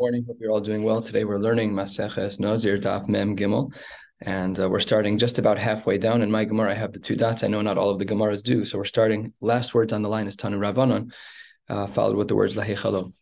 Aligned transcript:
Morning. 0.00 0.24
Hope 0.28 0.36
you're 0.40 0.52
all 0.52 0.60
doing 0.60 0.84
well. 0.84 1.02
Today 1.02 1.24
we're 1.24 1.40
learning 1.40 1.72
Maseches 1.72 2.38
Nazir 2.38 2.78
Daf 2.78 3.08
Mem 3.08 3.34
Gimel, 3.36 3.74
and 4.20 4.58
uh, 4.60 4.68
we're 4.68 4.78
starting 4.78 5.18
just 5.18 5.40
about 5.40 5.58
halfway 5.58 5.98
down. 5.98 6.22
In 6.22 6.30
my 6.30 6.44
Gemara, 6.44 6.70
I 6.70 6.74
have 6.74 6.92
the 6.92 7.00
two 7.00 7.16
dots. 7.16 7.42
I 7.42 7.48
know 7.48 7.62
not 7.62 7.78
all 7.78 7.90
of 7.90 7.98
the 7.98 8.06
Gemaras 8.06 8.40
do, 8.44 8.64
so 8.64 8.78
we're 8.78 8.84
starting. 8.84 9.32
Last 9.40 9.74
words 9.74 9.92
on 9.92 10.02
the 10.02 10.08
line 10.08 10.28
is 10.28 10.36
Tanu 10.36 10.56
Rabbanon, 10.60 11.10
uh, 11.68 11.88
followed 11.88 12.14
with 12.14 12.28
the 12.28 12.36
words 12.36 12.54
Lahechalo. 12.54 13.12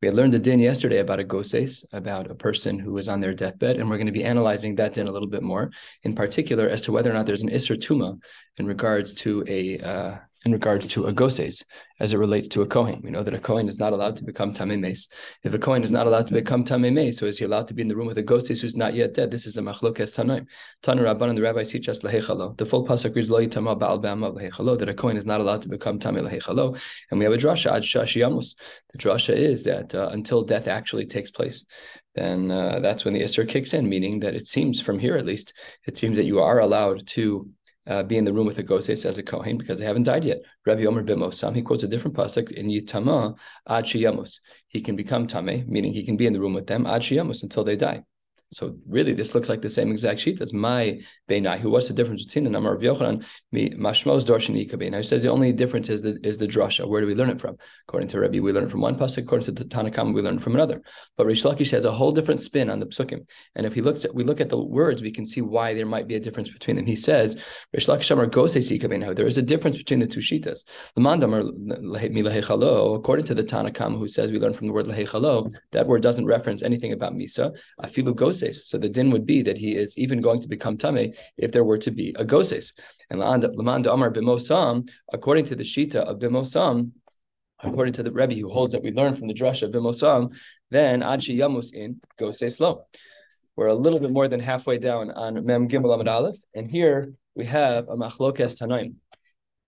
We 0.00 0.08
had 0.08 0.14
learned 0.14 0.32
a 0.32 0.38
din 0.38 0.60
yesterday 0.60 1.00
about 1.00 1.20
a 1.20 1.24
goses, 1.24 1.86
about 1.92 2.30
a 2.30 2.34
person 2.34 2.78
who 2.78 2.92
was 2.92 3.06
on 3.06 3.20
their 3.20 3.34
deathbed, 3.34 3.76
and 3.76 3.90
we're 3.90 3.98
going 3.98 4.06
to 4.06 4.12
be 4.12 4.24
analyzing 4.24 4.76
that 4.76 4.94
din 4.94 5.08
a 5.08 5.12
little 5.12 5.28
bit 5.28 5.42
more, 5.42 5.72
in 6.04 6.14
particular 6.14 6.70
as 6.70 6.80
to 6.82 6.92
whether 6.92 7.10
or 7.10 7.14
not 7.14 7.26
there's 7.26 7.42
an 7.42 7.50
isser 7.50 7.76
tuma 7.76 8.18
in 8.56 8.66
regards 8.66 9.12
to 9.16 9.44
a 9.46 9.78
uh, 9.78 10.16
in 10.44 10.52
regards 10.52 10.86
to 10.88 11.06
a 11.06 11.12
goses 11.12 11.64
as 12.00 12.12
it 12.12 12.18
relates 12.18 12.48
to 12.48 12.62
a 12.62 12.66
Kohen. 12.66 13.00
We 13.02 13.10
know 13.10 13.22
that 13.22 13.34
a 13.34 13.38
Kohen 13.38 13.66
is 13.68 13.78
not 13.78 13.92
allowed 13.92 14.16
to 14.16 14.24
become 14.24 14.52
Tamei 14.52 14.78
Mace. 14.78 15.08
If 15.42 15.54
a 15.54 15.58
Kohen 15.58 15.82
is 15.84 15.90
not 15.90 16.06
allowed 16.06 16.26
to 16.26 16.34
become 16.34 16.64
Tamei 16.64 16.92
Mace, 16.92 17.18
so 17.18 17.26
is 17.26 17.38
he 17.38 17.44
allowed 17.44 17.68
to 17.68 17.74
be 17.74 17.82
in 17.82 17.88
the 17.88 17.96
room 17.96 18.06
with 18.06 18.18
a 18.18 18.22
goses 18.22 18.60
who's 18.60 18.76
not 18.76 18.94
yet 18.94 19.14
dead? 19.14 19.30
This 19.30 19.46
is 19.46 19.56
a 19.56 19.62
machlokes 19.62 20.12
tanoim. 20.16 20.46
Tanu 20.82 21.02
Rabban 21.02 21.30
and 21.30 21.38
the 21.38 21.42
rabbis 21.42 21.70
teach 21.70 21.88
us 21.88 22.00
lahechalo. 22.00 22.56
The 22.56 22.66
full 22.66 22.86
pasuk 22.86 23.14
reads 23.14 23.30
lo 23.30 23.40
yitama 23.40 23.78
ba'al 23.78 24.02
ba'ama 24.02 24.36
lahechalo, 24.36 24.78
that 24.78 24.88
a 24.88 24.94
Kohen 24.94 25.16
is 25.16 25.24
not 25.24 25.40
allowed 25.40 25.62
to 25.62 25.68
become 25.68 25.98
Tamei 25.98 26.28
lahechalo. 26.28 26.78
And 27.10 27.18
we 27.18 27.24
have 27.24 27.32
a 27.32 27.38
drasha, 27.38 27.70
ad 27.70 27.82
shashiyamus. 27.82 28.56
The 28.92 28.98
drasha 28.98 29.34
is 29.34 29.62
that 29.64 29.94
uh, 29.94 30.10
until 30.12 30.42
death 30.42 30.68
actually 30.68 31.06
takes 31.06 31.30
place, 31.30 31.64
then 32.14 32.50
uh, 32.50 32.80
that's 32.80 33.04
when 33.04 33.14
the 33.14 33.22
Isser 33.22 33.48
kicks 33.48 33.72
in, 33.72 33.88
meaning 33.88 34.20
that 34.20 34.34
it 34.34 34.46
seems, 34.46 34.80
from 34.80 34.98
here 34.98 35.16
at 35.16 35.26
least, 35.26 35.52
it 35.86 35.96
seems 35.96 36.16
that 36.16 36.24
you 36.24 36.40
are 36.40 36.60
allowed 36.60 37.06
to 37.08 37.48
uh, 37.86 38.02
be 38.02 38.16
in 38.16 38.24
the 38.24 38.32
room 38.32 38.46
with 38.46 38.58
a 38.58 38.62
goses 38.62 39.04
as 39.04 39.18
a 39.18 39.22
kohen 39.22 39.58
because 39.58 39.78
they 39.78 39.84
haven't 39.84 40.04
died 40.04 40.24
yet. 40.24 40.38
Rabbi 40.66 40.84
Omer 40.84 41.02
b'mosam, 41.02 41.54
he 41.54 41.62
quotes 41.62 41.82
a 41.82 41.88
different 41.88 42.16
pasuk 42.16 42.52
in 42.52 42.66
Yitama 42.66 43.36
ad. 43.68 43.88
He 44.68 44.80
can 44.80 44.96
become 44.96 45.26
tame, 45.26 45.64
meaning 45.68 45.92
he 45.92 46.04
can 46.04 46.16
be 46.16 46.26
in 46.26 46.32
the 46.32 46.40
room 46.40 46.54
with 46.54 46.66
them 46.66 46.86
ad 46.86 47.10
until 47.10 47.64
they 47.64 47.76
die. 47.76 48.04
So 48.52 48.76
really, 48.86 49.14
this 49.14 49.34
looks 49.34 49.48
like 49.48 49.62
the 49.62 49.68
same 49.68 49.90
exact 49.90 50.20
sheet 50.20 50.40
as 50.40 50.52
my 50.52 51.00
Beinai. 51.28 51.58
Who 51.58 51.70
what's 51.70 51.88
the 51.88 51.94
difference 51.94 52.24
between 52.24 52.44
the 52.44 52.50
number 52.50 52.72
of 52.72 52.80
Yochanan? 52.80 53.24
Mashmos 53.52 54.24
Darshan 54.24 54.54
Ikabeinai. 54.64 54.98
He 54.98 55.02
says 55.02 55.22
the 55.22 55.30
only 55.30 55.52
difference 55.52 55.88
is 55.88 56.02
the 56.02 56.18
is 56.22 56.38
the 56.38 56.46
drasha. 56.46 56.86
Where 56.86 57.00
do 57.00 57.06
we 57.06 57.14
learn 57.14 57.30
it 57.30 57.40
from? 57.40 57.56
According 57.88 58.08
to 58.10 58.20
Rebbe, 58.20 58.40
we 58.40 58.52
learn 58.52 58.64
it 58.64 58.70
from 58.70 58.80
one 58.80 58.96
pasuk. 58.96 59.24
According 59.24 59.46
to 59.46 59.52
the 59.52 59.64
Tanakhama, 59.64 60.14
we 60.14 60.22
learn 60.22 60.36
it 60.36 60.42
from 60.42 60.54
another. 60.54 60.82
But 61.16 61.26
Rish 61.26 61.42
Lakish 61.42 61.72
has 61.72 61.84
a 61.84 61.92
whole 61.92 62.12
different 62.12 62.40
spin 62.40 62.70
on 62.70 62.78
the 62.78 62.86
psukim. 62.86 63.26
And 63.56 63.66
if 63.66 63.74
he 63.74 63.80
looks 63.80 64.04
at 64.04 64.14
we 64.14 64.22
look 64.22 64.40
at 64.40 64.50
the 64.50 64.62
words, 64.62 65.02
we 65.02 65.10
can 65.10 65.26
see 65.26 65.40
why 65.40 65.74
there 65.74 65.86
might 65.86 66.06
be 66.06 66.14
a 66.14 66.20
difference 66.20 66.50
between 66.50 66.76
them. 66.76 66.86
He 66.86 66.96
says 66.96 67.36
Rish 67.72 67.86
Lakish 67.86 68.10
Amar. 68.10 69.14
There 69.14 69.26
is 69.26 69.38
a 69.38 69.42
difference 69.42 69.76
between 69.76 70.00
the 70.00 70.06
two 70.06 70.20
shitas. 70.20 70.64
The 70.94 71.00
mandamar 71.00 71.44
according 72.96 73.24
to 73.26 73.34
the 73.34 73.44
Tanakhama, 73.44 73.98
who 73.98 74.08
says 74.08 74.30
we 74.30 74.38
learn 74.38 74.54
from 74.54 74.66
the 74.68 74.72
word 74.72 74.86
lahechalo, 74.86 75.52
that 75.72 75.86
word 75.86 76.02
doesn't 76.02 76.26
reference 76.26 76.62
anything 76.62 76.92
about 76.92 77.12
misa. 77.14 77.52
Afilu 77.82 78.14
Goses 78.14 78.43
goses. 78.44 78.66
So 78.66 78.78
the 78.78 78.88
din 78.88 79.10
would 79.10 79.26
be 79.26 79.42
that 79.42 79.58
he 79.58 79.74
is 79.74 79.96
even 79.98 80.20
going 80.20 80.40
to 80.40 80.48
become 80.48 80.76
tame 80.76 81.12
if 81.36 81.52
there 81.52 81.64
were 81.64 81.78
to 81.78 81.90
be 81.90 82.14
a 82.18 82.24
goses. 82.24 82.74
And 83.10 83.20
Lamanda 83.20 83.92
Amar 83.92 84.12
bimosam, 84.12 84.88
according 85.12 85.46
to 85.46 85.56
the 85.56 85.64
shita 85.64 85.96
of 85.96 86.18
bimosam, 86.18 86.92
according 87.62 87.94
to 87.94 88.02
the 88.02 88.12
Rebbe 88.12 88.34
who 88.34 88.50
holds 88.50 88.72
that 88.72 88.82
we 88.82 88.92
learn 88.92 89.14
from 89.14 89.28
the 89.28 89.34
drasha 89.34 89.70
bimosam, 89.70 90.34
then 90.70 91.00
adshi 91.00 91.36
yamus 91.36 91.72
in 91.72 92.00
goses 92.18 92.60
lo. 92.60 92.86
We're 93.56 93.68
a 93.68 93.74
little 93.74 94.00
bit 94.00 94.10
more 94.10 94.28
than 94.28 94.40
halfway 94.40 94.78
down 94.78 95.10
on 95.12 95.46
Mem 95.46 95.68
Gimel 95.68 95.96
Amad 95.96 96.08
Aleph, 96.08 96.38
and 96.54 96.68
here 96.68 97.14
we 97.36 97.44
have 97.44 97.88
a 97.88 97.96
machlokes 97.96 98.58
tanaim. 98.58 98.94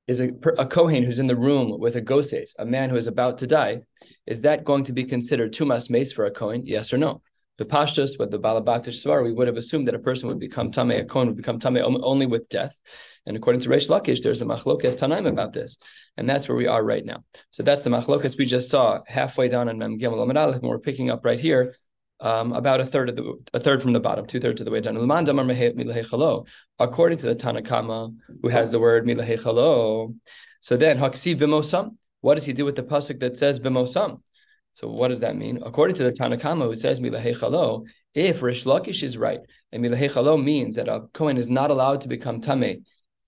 Is 0.08 0.20
a, 0.20 0.30
a 0.56 0.66
Kohen 0.66 1.02
who's 1.02 1.18
in 1.18 1.26
the 1.26 1.34
room 1.34 1.80
with 1.80 1.96
a 1.96 2.00
goses, 2.00 2.54
a 2.60 2.64
man 2.64 2.90
who 2.90 2.96
is 2.96 3.08
about 3.08 3.38
to 3.38 3.46
die, 3.46 3.82
is 4.24 4.42
that 4.42 4.64
going 4.64 4.84
to 4.84 4.92
be 4.92 5.02
considered 5.02 5.52
tumas 5.52 5.90
mace 5.90 6.12
for 6.12 6.26
a 6.26 6.30
Kohen? 6.30 6.64
Yes 6.64 6.92
or 6.92 6.98
no? 6.98 7.22
The 7.58 7.64
pashtus, 7.64 8.18
with 8.18 8.30
the 8.30 8.38
balabatish 8.38 9.04
svar, 9.04 9.24
we 9.24 9.32
would 9.32 9.46
have 9.46 9.56
assumed 9.56 9.88
that 9.88 9.94
a 9.94 9.98
person 9.98 10.28
would 10.28 10.38
become 10.38 10.70
tamei, 10.70 11.00
a 11.00 11.04
kohen 11.04 11.28
would 11.28 11.36
become 11.36 11.58
tamei 11.58 11.82
only 12.02 12.26
with 12.26 12.48
death. 12.48 12.78
And 13.24 13.36
according 13.36 13.62
to 13.62 13.68
Reish 13.68 13.88
Lakish, 13.88 14.22
there's 14.22 14.42
a 14.42 14.44
machlokes 14.44 14.96
tanaim 14.96 15.26
about 15.26 15.52
this, 15.52 15.78
and 16.16 16.28
that's 16.28 16.48
where 16.48 16.56
we 16.56 16.66
are 16.66 16.84
right 16.84 17.04
now. 17.04 17.24
So 17.50 17.62
that's 17.62 17.82
the 17.82 17.90
machlokes 17.90 18.38
we 18.38 18.44
just 18.44 18.70
saw 18.70 19.00
halfway 19.06 19.48
down 19.48 19.68
in 19.68 19.78
Mem 19.78 19.98
Gimel 19.98 20.24
Amad 20.24 20.54
and 20.54 20.62
we're 20.62 20.78
picking 20.78 21.10
up 21.10 21.24
right 21.24 21.40
here. 21.40 21.74
Um, 22.18 22.54
about 22.54 22.80
a 22.80 22.86
third 22.86 23.10
of 23.10 23.16
the 23.16 23.34
a 23.52 23.60
third 23.60 23.82
from 23.82 23.92
the 23.92 24.00
bottom, 24.00 24.24
two 24.24 24.40
thirds 24.40 24.62
of 24.62 24.64
the 24.64 24.70
way 24.70 24.80
down. 24.80 24.96
According 24.96 25.26
to 27.18 27.26
the 27.26 27.34
Tanakama, 27.34 28.16
who 28.40 28.48
has 28.48 28.72
the 28.72 28.78
word 28.78 29.04
milahechalo, 29.04 30.14
so 30.60 30.78
then 30.78 30.96
haksiv 30.96 31.38
b'mosam. 31.38 31.96
What 32.22 32.36
does 32.36 32.46
he 32.46 32.54
do 32.54 32.64
with 32.64 32.76
the 32.76 32.84
pasuk 32.84 33.20
that 33.20 33.36
says 33.36 33.60
b'mosam? 33.60 34.22
So 34.76 34.88
what 34.88 35.08
does 35.08 35.20
that 35.20 35.36
mean? 35.36 35.62
According 35.64 35.96
to 35.96 36.04
the 36.04 36.12
Tanakhama, 36.12 36.64
who 36.66 36.74
says 36.74 37.00
milahechalo, 37.00 37.86
if 38.12 38.42
Rish 38.42 38.64
Lakish 38.64 39.02
is 39.02 39.16
right, 39.16 39.40
and 39.72 39.82
milahechalo 39.82 40.36
means 40.42 40.76
that 40.76 40.86
a 40.86 41.06
Kohen 41.14 41.38
is 41.38 41.48
not 41.48 41.70
allowed 41.70 42.02
to 42.02 42.08
become 42.08 42.42
tame, 42.42 42.84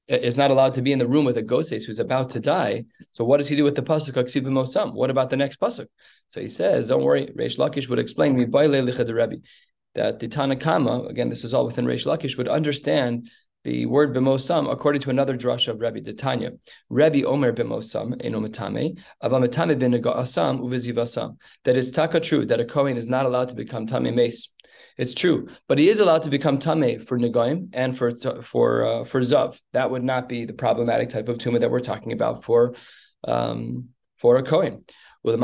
is 0.08 0.36
not 0.36 0.50
allowed 0.50 0.74
to 0.74 0.82
be 0.82 0.92
in 0.92 0.98
the 0.98 1.08
room 1.08 1.24
with 1.24 1.38
a 1.38 1.42
goses 1.42 1.86
who's 1.86 2.00
about 2.00 2.28
to 2.30 2.40
die. 2.40 2.84
So 3.12 3.24
what 3.24 3.38
does 3.38 3.48
he 3.48 3.56
do 3.56 3.64
with 3.64 3.76
the 3.76 3.82
pasuk 3.82 4.12
mosam? 4.12 4.92
What 4.92 5.08
about 5.08 5.30
the 5.30 5.38
next 5.38 5.58
pasuk? 5.58 5.86
So 6.26 6.42
he 6.42 6.50
says, 6.50 6.88
don't 6.88 7.02
worry. 7.02 7.32
Rish 7.34 7.56
Lakish 7.56 7.88
would 7.88 7.98
explain 7.98 8.36
that 8.36 10.18
the 10.18 10.28
Tanakhama, 10.28 11.08
again, 11.08 11.30
this 11.30 11.44
is 11.44 11.54
all 11.54 11.64
within 11.64 11.86
Rish 11.86 12.04
Lakish, 12.04 12.36
would 12.36 12.48
understand 12.48 13.30
the 13.64 13.86
word 13.86 14.14
b'mosam 14.14 14.70
according 14.70 15.00
to 15.02 15.10
another 15.10 15.36
drasha 15.36 15.68
of 15.68 15.80
Rebbe 15.80 16.12
Tanya. 16.12 16.52
Rebbe 16.88 17.26
Omer 17.26 17.52
b'mosam 17.52 18.20
enomatame 18.22 18.98
avamatame 19.22 19.78
b'nega'asam 19.78 20.60
uvizivasam. 20.60 21.36
That 21.64 21.76
it's 21.76 21.90
taka 21.90 22.20
true 22.20 22.46
that 22.46 22.60
a 22.60 22.64
kohen 22.64 22.96
is 22.96 23.06
not 23.06 23.26
allowed 23.26 23.48
to 23.50 23.56
become 23.56 23.86
tame 23.86 24.14
mace. 24.14 24.50
It's 24.96 25.14
true, 25.14 25.48
but 25.68 25.78
he 25.78 25.88
is 25.88 26.00
allowed 26.00 26.24
to 26.24 26.30
become 26.30 26.58
tame 26.58 27.04
for 27.04 27.18
negoim 27.18 27.68
and 27.72 27.96
for 27.96 28.14
for 28.42 28.86
uh, 28.86 29.04
for 29.04 29.20
zav. 29.20 29.58
That 29.72 29.90
would 29.90 30.04
not 30.04 30.28
be 30.28 30.44
the 30.44 30.52
problematic 30.52 31.08
type 31.08 31.28
of 31.28 31.38
tumah 31.38 31.60
that 31.60 31.70
we're 31.70 31.80
talking 31.80 32.12
about 32.12 32.44
for 32.44 32.74
um, 33.24 33.88
for 34.18 34.36
a 34.36 34.42
kohen. 34.42 34.84
But 35.24 35.40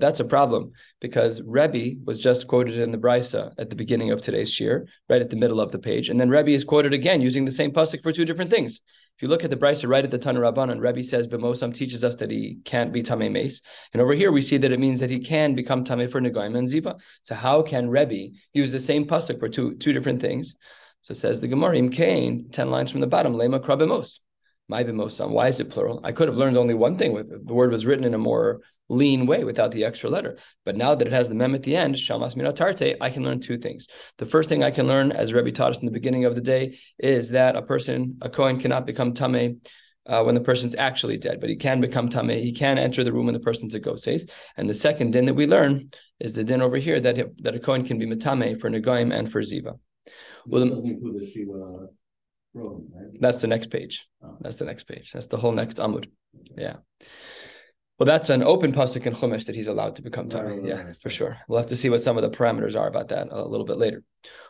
that's 0.00 0.20
a 0.20 0.24
problem 0.24 0.72
because 1.00 1.42
Rebbe 1.42 2.00
was 2.04 2.22
just 2.22 2.46
quoted 2.46 2.78
in 2.78 2.92
the 2.92 2.98
Brisa 2.98 3.52
at 3.58 3.70
the 3.70 3.76
beginning 3.76 4.10
of 4.10 4.20
today's 4.20 4.52
shir, 4.52 4.86
right 5.08 5.22
at 5.22 5.30
the 5.30 5.36
middle 5.36 5.60
of 5.60 5.72
the 5.72 5.78
page. 5.78 6.10
And 6.10 6.20
then 6.20 6.28
Rebbe 6.28 6.50
is 6.50 6.64
quoted 6.64 6.92
again 6.92 7.22
using 7.22 7.44
the 7.46 7.50
same 7.50 7.72
pasuk 7.72 8.02
for 8.02 8.12
two 8.12 8.26
different 8.26 8.50
things. 8.50 8.80
If 9.16 9.22
you 9.22 9.28
look 9.28 9.44
at 9.44 9.50
the 9.50 9.56
Brisa 9.56 9.88
right 9.88 10.04
at 10.04 10.10
the 10.10 10.18
Tanu 10.18 10.40
Rabbanan, 10.40 10.80
Rebbe 10.80 11.02
says 11.02 11.28
B'mosam 11.28 11.72
teaches 11.72 12.02
us 12.04 12.16
that 12.16 12.30
he 12.30 12.58
can't 12.64 12.92
be 12.92 13.02
Tamei 13.02 13.30
Mace. 13.30 13.60
And 13.92 14.02
over 14.02 14.14
here 14.14 14.32
we 14.32 14.42
see 14.42 14.56
that 14.58 14.72
it 14.72 14.80
means 14.80 15.00
that 15.00 15.10
he 15.10 15.20
can 15.20 15.54
become 15.54 15.84
Tamei 15.84 16.10
for 16.10 16.20
Negoim 16.20 16.56
and 16.56 16.68
Ziva. 16.68 17.00
So 17.22 17.34
how 17.34 17.62
can 17.62 17.88
Rebbe 17.88 18.34
use 18.52 18.72
the 18.72 18.80
same 18.80 19.06
pasuk 19.06 19.38
for 19.38 19.48
two, 19.48 19.76
two 19.76 19.92
different 19.92 20.20
things? 20.20 20.56
So 21.02 21.14
says 21.14 21.40
the 21.40 21.48
Gemara, 21.48 21.76
Im 21.78 21.90
Kain, 21.90 22.48
10 22.52 22.70
lines 22.70 22.90
from 22.90 23.00
the 23.00 23.06
bottom, 23.06 23.34
Lema 23.34 23.60
Krabemos. 23.60 24.18
Why 24.72 25.48
is 25.48 25.60
it 25.60 25.70
plural? 25.70 26.00
I 26.04 26.12
could 26.12 26.28
have 26.28 26.36
learned 26.36 26.56
only 26.56 26.74
one 26.74 26.98
thing 26.98 27.12
with 27.12 27.30
it. 27.30 27.46
The 27.46 27.54
word 27.54 27.70
was 27.70 27.86
written 27.86 28.04
in 28.04 28.14
a 28.14 28.18
more 28.18 28.60
lean 28.88 29.26
way 29.26 29.44
without 29.44 29.72
the 29.72 29.84
extra 29.84 30.10
letter. 30.10 30.38
But 30.64 30.76
now 30.76 30.94
that 30.94 31.06
it 31.06 31.12
has 31.12 31.28
the 31.28 31.34
mem 31.34 31.54
at 31.54 31.62
the 31.62 31.76
end, 31.76 31.94
shamas 31.94 32.34
minatarte, 32.34 32.96
I 33.00 33.10
can 33.10 33.24
learn 33.24 33.40
two 33.40 33.58
things. 33.58 33.86
The 34.18 34.26
first 34.26 34.48
thing 34.48 34.62
I 34.62 34.70
can 34.70 34.86
learn, 34.86 35.12
as 35.12 35.32
Rebbe 35.32 35.52
taught 35.52 35.70
us 35.70 35.78
in 35.78 35.86
the 35.86 35.92
beginning 35.92 36.24
of 36.24 36.34
the 36.34 36.40
day, 36.40 36.78
is 36.98 37.30
that 37.30 37.56
a 37.56 37.62
person, 37.62 38.18
a 38.20 38.28
Kohen, 38.28 38.60
cannot 38.60 38.86
become 38.86 39.14
tame 39.14 39.60
uh, 40.06 40.22
when 40.24 40.34
the 40.34 40.40
person's 40.40 40.74
actually 40.74 41.16
dead, 41.16 41.40
but 41.40 41.48
he 41.48 41.56
can 41.56 41.80
become 41.80 42.08
tame. 42.08 42.28
He 42.28 42.52
can 42.52 42.78
enter 42.78 43.04
the 43.04 43.12
room 43.12 43.26
when 43.26 43.34
the 43.34 43.40
person's 43.40 43.74
a 43.74 43.80
goses. 43.80 44.26
And 44.56 44.68
the 44.68 44.74
second 44.74 45.12
din 45.12 45.26
that 45.26 45.34
we 45.34 45.46
learn 45.46 45.88
is 46.20 46.34
the 46.34 46.44
din 46.44 46.60
over 46.60 46.76
here 46.76 47.00
that 47.00 47.16
that 47.42 47.54
a 47.54 47.60
Kohen 47.60 47.84
can 47.84 47.98
be 47.98 48.06
matame 48.06 48.60
for 48.60 48.68
negoim 48.68 49.16
and 49.16 49.30
for 49.30 49.40
ziva. 49.40 49.78
Well, 50.46 50.68
doesn't 50.68 50.90
include 50.90 51.20
the 51.20 51.30
shiva 51.30 51.86
right? 52.54 53.16
That's 53.20 53.40
the 53.40 53.48
next 53.48 53.68
page. 53.70 54.06
Oh. 54.22 54.36
That's 54.40 54.56
the 54.56 54.64
next 54.64 54.84
page. 54.84 55.12
That's 55.12 55.26
the 55.26 55.38
whole 55.38 55.52
next 55.52 55.78
amud. 55.78 56.06
Yeah. 56.56 56.76
Well, 57.98 58.06
that's 58.06 58.30
an 58.30 58.42
open 58.42 58.72
pasuk 58.72 59.06
in 59.06 59.12
Chumash 59.12 59.46
that 59.46 59.54
he's 59.54 59.68
allowed 59.68 59.96
to 59.96 60.02
become. 60.02 60.28
Right, 60.28 60.44
right, 60.44 60.64
yeah, 60.64 60.92
for 61.00 61.08
sure. 61.08 61.38
We'll 61.46 61.60
have 61.60 61.68
to 61.68 61.76
see 61.76 61.88
what 61.88 62.02
some 62.02 62.18
of 62.18 62.22
the 62.22 62.36
parameters 62.36 62.78
are 62.78 62.88
about 62.88 63.10
that 63.10 63.28
a 63.30 63.46
little 63.46 63.66
bit 63.66 63.76
later. 63.76 64.02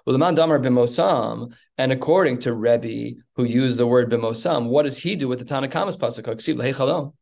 Well, 0.06 0.12
the 0.12 0.18
man 0.18 0.34
damar 0.34 0.58
b'mosam, 0.58 1.52
and 1.76 1.92
according 1.92 2.38
to 2.40 2.54
Rebbe, 2.54 3.20
who 3.36 3.44
used 3.44 3.78
the 3.78 3.86
word 3.86 4.10
b'mosam, 4.10 4.68
what 4.68 4.84
does 4.84 4.96
he 4.96 5.16
do 5.16 5.28
with 5.28 5.38
the 5.38 5.44
Tanakhama's 5.44 5.96
pasuk? 5.98 7.12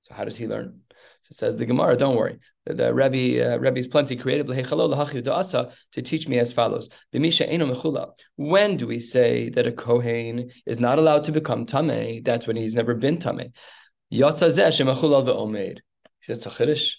So 0.00 0.14
how 0.14 0.24
does 0.24 0.36
he 0.38 0.46
learn? 0.46 0.80
So 1.30 1.46
says 1.46 1.56
the 1.56 1.64
Gemara, 1.64 1.96
don't 1.96 2.16
worry. 2.16 2.38
The, 2.66 2.74
the 2.74 2.94
Rebbe, 2.94 3.54
uh, 3.54 3.58
Rebbe's 3.58 3.88
plenty 3.88 4.14
creative 4.16 4.46
to 4.46 6.02
teach 6.02 6.28
me 6.28 6.38
as 6.38 6.52
follows. 6.52 6.90
When 8.36 8.76
do 8.76 8.86
we 8.86 9.00
say 9.00 9.48
that 9.50 9.66
a 9.66 9.72
Kohen 9.72 10.50
is 10.66 10.80
not 10.80 10.98
allowed 10.98 11.24
to 11.24 11.32
become 11.32 11.64
Tameh? 11.64 12.22
That's 12.24 12.46
when 12.46 12.56
he's 12.56 12.74
never 12.74 12.94
been 12.94 13.16
Tameh. 13.16 13.52
That's 14.10 14.42
a 16.46 16.50
chiddush. 16.50 16.94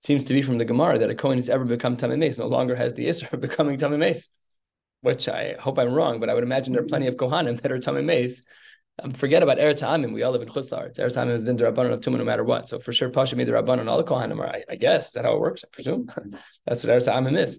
Seems 0.00 0.24
to 0.24 0.34
be 0.34 0.42
from 0.42 0.58
the 0.58 0.64
Gemara 0.64 0.98
that 0.98 1.10
a 1.10 1.14
Kohen 1.14 1.38
has 1.38 1.48
ever 1.50 1.64
become 1.64 1.96
Tameh 1.96 2.18
Mace 2.18 2.38
no 2.38 2.46
longer 2.46 2.76
has 2.76 2.94
the 2.94 3.06
Isra 3.06 3.32
of 3.34 3.40
becoming 3.40 3.78
Tameh 3.78 3.98
Mace. 3.98 4.28
Which 5.02 5.28
I 5.28 5.56
hope 5.58 5.78
I'm 5.78 5.92
wrong, 5.92 6.18
but 6.20 6.30
I 6.30 6.34
would 6.34 6.42
imagine 6.42 6.72
there 6.72 6.82
are 6.82 6.86
plenty 6.86 7.06
of 7.06 7.16
Kohanim 7.16 7.60
that 7.60 7.70
are 7.70 7.78
Tameh 7.78 8.04
Mace 8.04 8.42
Um, 9.02 9.12
forget 9.12 9.42
about 9.42 9.58
Eretz 9.58 9.82
Amim. 9.82 10.14
We 10.14 10.22
all 10.22 10.32
live 10.32 10.42
in 10.42 10.48
Chutz 10.48 10.72
La'aretz. 10.72 10.98
Eretz 10.98 11.16
Amim 11.16 11.34
is 11.34 11.48
in 11.48 11.56
the 11.56 11.64
Rabbanon 11.64 11.92
of 11.92 12.00
Tumah 12.00 12.18
no 12.18 12.24
matter 12.24 12.44
what. 12.44 12.68
So 12.68 12.78
for 12.78 12.92
sure, 12.92 13.10
Pasha 13.10 13.36
made 13.36 13.46
the 13.46 13.52
Rabbanon 13.52 13.88
all 13.88 13.98
the 13.98 14.04
Kohanim 14.04 14.38
are. 14.38 14.48
I, 14.48 14.64
I 14.70 14.76
guess 14.76 15.08
is 15.08 15.12
that 15.12 15.24
how 15.24 15.34
it 15.34 15.40
works. 15.40 15.64
I 15.64 15.68
presume 15.70 16.10
that's 16.66 16.82
what 16.82 16.92
Eretz 16.92 17.12
Amim 17.12 17.38
is. 17.38 17.58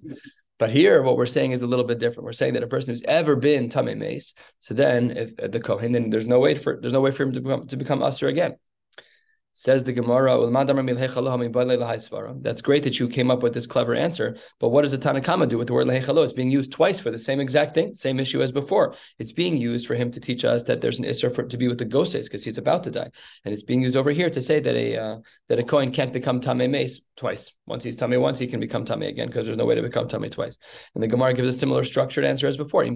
But 0.60 0.72
here, 0.72 1.04
what 1.04 1.18
we're 1.18 1.28
saying 1.28 1.52
is 1.52 1.62
a 1.62 1.68
little 1.68 1.86
bit 1.86 2.00
different. 2.00 2.26
We're 2.26 2.32
saying 2.32 2.56
that 2.56 2.64
a 2.64 2.68
person 2.68 2.92
who's 2.92 3.04
ever 3.04 3.36
been 3.36 3.70
tamei 3.70 3.96
mace, 3.96 4.34
so 4.60 4.74
then 4.74 5.12
if 5.12 5.40
uh, 5.40 5.48
the 5.48 5.60
kohen, 5.60 5.92
then 5.92 6.10
there's 6.10 6.28
no 6.28 6.40
way 6.40 6.56
for 6.56 6.80
there's 6.82 6.94
no 6.94 7.02
way 7.02 7.12
for 7.12 7.24
him 7.24 7.34
to 7.34 7.42
become 7.42 7.68
to 7.68 7.78
become 7.78 8.02
usher 8.02 8.28
again. 8.28 8.56
Says 9.60 9.84
the 9.84 9.92
Gemara, 9.92 10.38
that's 12.42 12.62
great 12.62 12.84
that 12.84 13.00
you 13.00 13.08
came 13.08 13.32
up 13.32 13.42
with 13.42 13.56
this 13.56 13.66
clever 13.66 13.96
answer, 13.96 14.38
but 14.60 14.70
what 14.70 14.84
does 14.84 14.92
the 14.92 15.00
Tanakama 15.00 15.50
do 15.50 15.58
with 15.58 15.66
the 15.66 15.74
word 15.74 15.88
lehechalo? 15.88 16.24
It's 16.24 16.32
being 16.32 16.52
used 16.52 16.72
twice 16.72 17.00
for 17.00 17.10
the 17.10 17.18
same 17.18 17.40
exact 17.40 17.74
thing, 17.74 17.96
same 17.96 18.20
issue 18.20 18.44
as 18.44 18.52
before. 18.52 18.94
It's 19.18 19.32
being 19.32 19.58
used 19.58 19.88
for 19.88 19.96
him 19.96 20.12
to 20.12 20.20
teach 20.20 20.46
us 20.46 20.66
that 20.66 20.82
there's 20.82 21.00
an 21.00 21.06
isser 21.06 21.34
for 21.34 21.42
to 21.42 21.58
be 21.58 21.68
with 21.68 21.80
the 21.80 21.86
goses 21.86 22.30
because 22.30 22.44
he's 22.44 22.60
about 22.60 22.84
to 22.84 22.92
die, 22.92 23.10
and 23.46 23.52
it's 23.52 23.64
being 23.64 23.82
used 23.82 23.98
over 23.98 24.12
here 24.12 24.30
to 24.30 24.44
say 24.44 24.60
that 24.60 24.76
a 24.76 24.96
uh, 24.96 25.18
that 25.50 25.58
a 25.58 25.64
kohen 25.64 25.92
can't 25.92 26.14
become 26.14 26.40
tamei 26.40 26.70
mace 26.70 27.02
twice. 27.16 27.52
Once 27.66 27.84
he's 27.84 27.98
tamei 27.98 28.22
once, 28.22 28.38
he 28.38 28.46
can 28.46 28.60
become 28.60 28.86
tamei 28.86 29.10
again 29.10 29.26
because 29.26 29.48
there's 29.48 29.58
no 29.58 29.66
way 29.66 29.74
to 29.74 29.82
become 29.82 30.08
tamei 30.08 30.30
twice. 30.30 30.60
And 30.94 31.04
the 31.04 31.08
Gemara 31.08 31.34
gives 31.34 31.56
a 31.56 31.58
similar 31.58 31.84
structured 31.84 32.26
answer 32.26 32.46
as 32.46 32.58
before. 32.58 32.86
Why 32.86 32.94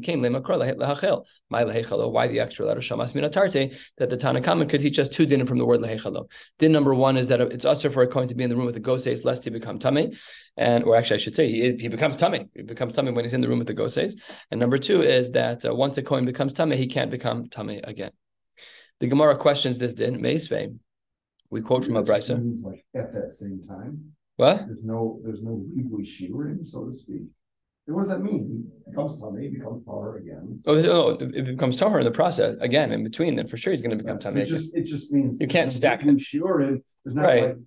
the 2.28 2.40
extra 2.40 2.66
letter 2.66 2.82
shamas 2.82 3.14
minatarte 3.14 3.76
that 3.98 4.12
the 4.12 4.18
Tanakama 4.18 4.70
could 4.70 4.82
teach 4.82 5.00
us 5.00 5.10
two 5.10 5.26
dinim 5.26 5.48
from 5.48 5.58
the 5.58 5.66
word 5.66 5.80
lehechalo. 5.80 6.30
Din 6.60 6.72
number 6.72 6.94
one 6.94 7.18
is 7.18 7.28
that 7.30 7.42
it's 7.42 7.66
usher 7.66 7.90
for 7.90 8.04
a 8.04 8.08
coin 8.08 8.28
to 8.28 8.36
be 8.36 8.44
in 8.44 8.50
the 8.50 8.56
room 8.56 8.66
with 8.66 8.76
a 8.78 8.80
goses 8.80 9.26
lest 9.26 9.44
he 9.44 9.50
become 9.50 9.80
tummy, 9.80 10.16
and 10.58 10.84
or 10.84 10.96
actually 10.96 11.16
I 11.16 11.18
should 11.18 11.36
say 11.36 11.50
he, 11.50 11.76
he 11.78 11.88
becomes 11.88 12.18
tummy. 12.18 12.48
He 12.54 12.62
becomes 12.62 12.96
tummy 12.96 13.12
when 13.12 13.26
he's 13.26 13.34
in 13.34 13.42
the 13.42 13.48
room 13.48 13.58
with 13.58 13.68
the 13.68 13.74
goses. 13.74 14.16
And 14.52 14.60
number 14.60 14.78
two 14.78 15.02
is 15.02 15.32
that 15.32 15.66
uh, 15.66 15.74
once 15.74 15.98
a 15.98 16.04
coin 16.04 16.26
becomes 16.26 16.54
tummy, 16.54 16.78
he 16.78 16.88
can't 16.88 17.10
become 17.10 17.50
tummy 17.50 17.82
again. 17.84 18.12
The 19.00 19.08
Gemara 19.08 19.36
questions 19.36 19.80
this 19.80 19.96
din 19.96 20.22
meisvei. 20.22 20.78
We 21.50 21.62
quote 21.62 21.84
from 21.84 21.98
a 21.98 22.04
brisa. 22.04 22.40
Like 22.64 22.86
at 22.96 23.12
that 23.14 23.32
same 23.32 23.62
time. 23.68 24.14
What? 24.38 24.68
There's 24.68 24.84
no 24.84 25.20
there's 25.24 25.42
no 25.42 25.64
legally 25.76 26.06
shearing, 26.06 26.64
so 26.64 26.86
to 26.86 26.94
speak. 26.94 27.24
What 27.86 28.02
does 28.02 28.10
that 28.10 28.22
mean? 28.22 28.72
He 28.86 28.92
becomes 28.92 29.20
tummy, 29.20 29.48
it 29.48 29.54
becomes 29.54 29.84
power 29.86 30.18
again. 30.18 30.58
Oh, 30.68 30.76
oh, 30.78 31.10
it 31.20 31.46
becomes 31.46 31.80
tahor 31.80 32.00
in 32.00 32.06
the 32.06 32.12
process 32.12 32.56
again. 32.62 32.92
In 32.92 33.04
between, 33.04 33.36
then 33.36 33.48
for 33.48 33.58
sure 33.58 33.72
he's 33.72 33.82
going 33.82 33.98
to 33.98 34.02
become 34.04 34.22
So 34.22 34.30
tummy. 34.30 34.42
it 34.42 34.46
just 34.46 34.76
it 34.76 34.84
just 34.86 35.12
means 35.12 35.38
You 35.40 35.48
can't 35.48 35.74
stack 35.74 36.00
legally 36.04 36.20
Shearing, 36.20 36.84
there's 37.04 37.16
not 37.16 37.24
Right. 37.26 37.44
like 37.44 37.58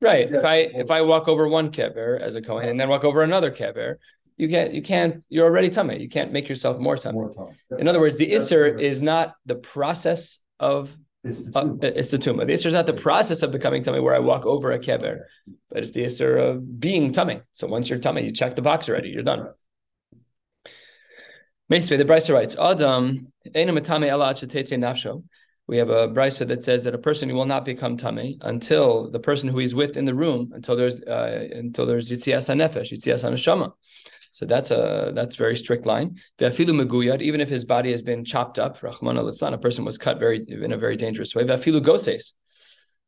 Right. 0.00 0.30
Yeah. 0.30 0.38
If 0.38 0.44
I 0.44 0.54
if 0.56 0.90
I 0.92 1.02
walk 1.02 1.26
over 1.26 1.48
one 1.48 1.72
kever 1.72 2.20
as 2.20 2.36
a 2.36 2.40
kohen 2.42 2.68
and 2.68 2.78
then 2.80 2.88
walk 2.88 3.02
over 3.04 3.22
another 3.22 3.50
kever, 3.50 3.96
you 4.36 4.48
can't 4.48 4.72
you 4.72 4.80
can't 4.80 5.24
you're 5.28 5.44
already 5.44 5.70
tummy. 5.70 6.00
You 6.00 6.08
can't 6.08 6.32
make 6.32 6.48
yourself 6.48 6.78
more 6.78 6.96
tummy. 6.96 7.18
more 7.18 7.34
time. 7.34 7.78
In 7.80 7.88
other 7.88 7.98
words, 7.98 8.16
the 8.16 8.30
That's 8.30 8.48
correct. 8.48 8.80
is 8.80 9.02
not 9.02 9.34
the 9.44 9.56
process 9.56 10.38
of 10.60 10.96
It's 11.28 11.50
the 11.50 11.58
uh, 11.58 11.62
two. 11.62 11.78
it's 11.82 12.10
the 12.10 12.18
tumah. 12.18 12.46
The 12.46 12.52
is 12.52 12.74
not 12.74 12.86
the 12.86 12.92
process 12.92 13.42
of 13.42 13.52
becoming 13.52 13.82
tummy 13.82 14.00
where 14.00 14.14
I 14.14 14.18
walk 14.18 14.46
over 14.46 14.72
a 14.72 14.78
kever, 14.78 15.22
but 15.70 15.82
it's 15.82 15.92
the 15.92 16.04
isser 16.04 16.38
of 16.38 16.80
being 16.80 17.12
tummy. 17.12 17.40
So 17.52 17.66
once 17.66 17.88
you're 17.88 17.98
tummy, 17.98 18.24
you 18.24 18.32
check 18.32 18.56
the 18.56 18.62
box 18.62 18.88
already. 18.88 19.10
You're 19.10 19.22
done. 19.22 19.48
Meisvei, 21.70 21.98
the 21.98 22.04
Brisa 22.04 22.32
writes, 22.32 22.56
Adam, 22.56 23.30
eina 23.54 23.78
metame 23.78 24.08
ela 24.08 24.30
ad 24.30 24.36
nafsho. 24.36 25.24
We 25.66 25.76
have 25.76 25.90
a 25.90 26.08
Brisa 26.08 26.48
that 26.48 26.64
says 26.64 26.84
that 26.84 26.94
a 26.94 26.98
person 26.98 27.34
will 27.34 27.44
not 27.44 27.66
become 27.66 27.98
tummy 27.98 28.38
until 28.40 29.10
the 29.10 29.18
person 29.18 29.50
who 29.50 29.58
he's 29.58 29.74
with 29.74 29.98
in 29.98 30.06
the 30.06 30.14
room, 30.14 30.50
until 30.54 30.76
there's 30.76 31.02
uh, 31.02 31.48
until 31.52 31.84
there's 31.84 32.10
yitzias 32.10 32.48
hanefesh, 32.48 32.90
yitzias 32.90 33.22
haneshama. 33.22 33.72
So 34.38 34.46
that's 34.46 34.70
a 34.70 35.10
that's 35.16 35.34
very 35.34 35.56
strict 35.56 35.84
line. 35.84 36.18
Meguyad, 36.38 37.20
even 37.22 37.40
if 37.40 37.48
his 37.48 37.64
body 37.64 37.90
has 37.90 38.02
been 38.02 38.24
chopped 38.24 38.56
up, 38.56 38.78
Rahmana 38.78 39.24
litzlan, 39.24 39.52
a 39.52 39.58
person 39.58 39.84
was 39.84 39.98
cut 39.98 40.20
very 40.20 40.44
in 40.48 40.72
a 40.72 40.78
very 40.78 40.94
dangerous 40.94 41.34
way. 41.34 41.42
Ve'afilu 41.42 41.82
goses. 41.82 42.34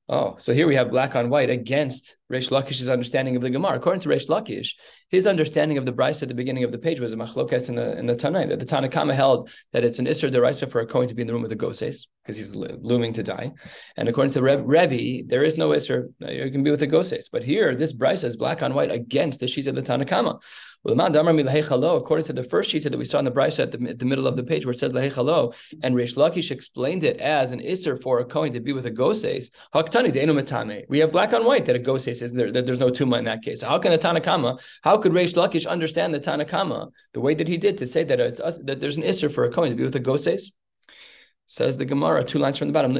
Oh, 0.09 0.35
so 0.39 0.53
here 0.53 0.67
we 0.67 0.75
have 0.75 0.91
black 0.91 1.15
on 1.15 1.31
white 1.31 1.51
against 1.51 2.17
Reish 2.33 2.51
Lakish's 2.51 2.89
understanding 2.89 3.37
of 3.37 3.43
the 3.43 3.51
Gemara. 3.51 3.77
According 3.77 4.01
to 4.01 4.09
Reish 4.09 4.29
Lakish, 4.29 4.71
his 5.09 5.29
understanding 5.29 5.79
of 5.79 5.87
the 5.87 5.93
Brisa 5.93 6.23
at 6.23 6.29
the 6.29 6.35
beginning 6.35 6.65
of 6.65 6.73
the 6.73 6.79
page 6.79 6.99
was 6.99 7.13
a 7.13 7.17
machlokas 7.17 7.69
in 7.69 7.77
the 7.77 7.97
in 7.97 8.07
the 8.07 8.17
Tanai. 8.17 8.47
That 8.47 8.59
the 8.59 8.67
Tanakama 8.67 9.15
held 9.15 9.49
that 9.73 9.85
it's 9.85 10.01
an 10.01 10.07
Isser 10.07 10.29
deraisa 10.33 10.69
for 10.69 10.81
a 10.81 10.87
Kohen 10.87 11.07
to 11.07 11.15
be 11.15 11.23
in 11.23 11.29
the 11.29 11.33
room 11.33 11.43
with 11.43 11.51
the 11.51 11.63
Goses 11.65 12.09
because 12.25 12.39
he's 12.39 12.57
looming 12.57 13.13
to 13.13 13.23
die. 13.23 13.53
And 13.97 14.09
according 14.09 14.33
to 14.33 14.43
Reb, 14.43 14.65
Rebbe, 14.67 15.29
there 15.29 15.45
is 15.45 15.57
no 15.57 15.69
Isser. 15.69 16.09
uh, 16.21 16.33
You 16.33 16.51
can 16.51 16.65
be 16.65 16.73
with 16.73 16.81
the 16.81 16.89
Goses. 16.89 17.29
But 17.29 17.45
here, 17.45 17.77
this 17.77 17.93
Brisa 17.93 18.25
is 18.25 18.37
black 18.37 18.63
on 18.65 18.75
white 18.75 18.91
against 18.91 19.39
the 19.39 19.47
sheet 19.47 19.69
of 19.69 19.77
the 19.77 19.83
Tanakama. 19.83 20.41
According 20.83 22.25
to 22.25 22.33
the 22.33 22.47
first 22.49 22.71
sheet 22.71 22.85
that 22.85 22.97
we 22.97 23.05
saw 23.05 23.19
in 23.19 23.27
the 23.27 23.31
Brisa 23.31 23.65
at 23.65 23.71
the, 23.71 23.91
at 23.91 23.99
the 23.99 24.07
middle 24.07 24.27
of 24.27 24.37
the 24.37 24.43
page 24.43 24.65
where 24.65 24.73
it 24.73 24.79
says 24.79 24.95
lahechalo, 24.95 25.55
and 25.83 25.95
Rish 25.95 26.15
Lakish 26.15 26.51
explained 26.51 27.05
it 27.05 27.19
as 27.19 27.53
an 27.53 27.61
Isser 27.61 28.01
for 28.01 28.21
a 28.21 28.25
Kohen 28.25 28.55
to 28.55 28.61
be 28.61 28.73
with 28.73 28.87
a 28.87 28.91
Goses. 28.91 29.51
We 29.75 30.99
have 31.01 31.13
black 31.13 31.35
on 31.35 31.45
white 31.45 31.67
that 31.67 31.77
a 31.77 31.79
Goses 31.79 32.23
is 32.23 32.33
there. 32.33 32.51
That 32.51 32.65
there's 32.65 32.81
no 32.81 32.89
tuma 32.89 33.19
in 33.19 33.25
that 33.25 33.43
case. 33.43 33.61
How 33.61 33.79
can 33.79 33.93
the 33.93 33.99
Tanakama? 33.99 34.59
How 34.83 34.97
could 34.97 35.13
Rish 35.13 35.35
Lakish 35.35 35.69
understand 35.69 36.15
the 36.15 36.21
Tanakama 36.21 36.91
the 37.13 37.21
way 37.21 37.35
that 37.35 37.47
he 37.47 37.59
did 37.59 37.77
to 37.79 37.87
say 37.87 38.03
that 38.05 38.19
it's 38.19 38.41
us, 38.41 38.59
that 38.65 38.81
there's 38.81 38.97
an 38.97 39.03
Isser 39.03 39.31
for 39.31 39.45
a 39.45 39.51
Kohen 39.51 39.71
to 39.71 39.77
be 39.77 39.83
with 39.83 39.97
a 39.97 40.01
Goses? 40.01 40.51
Says 41.45 41.77
the 41.77 41.85
Gemara, 41.85 42.25
two 42.25 42.39
lines 42.39 42.57
from 42.57 42.69
the 42.69 42.73
bottom. 42.73 42.97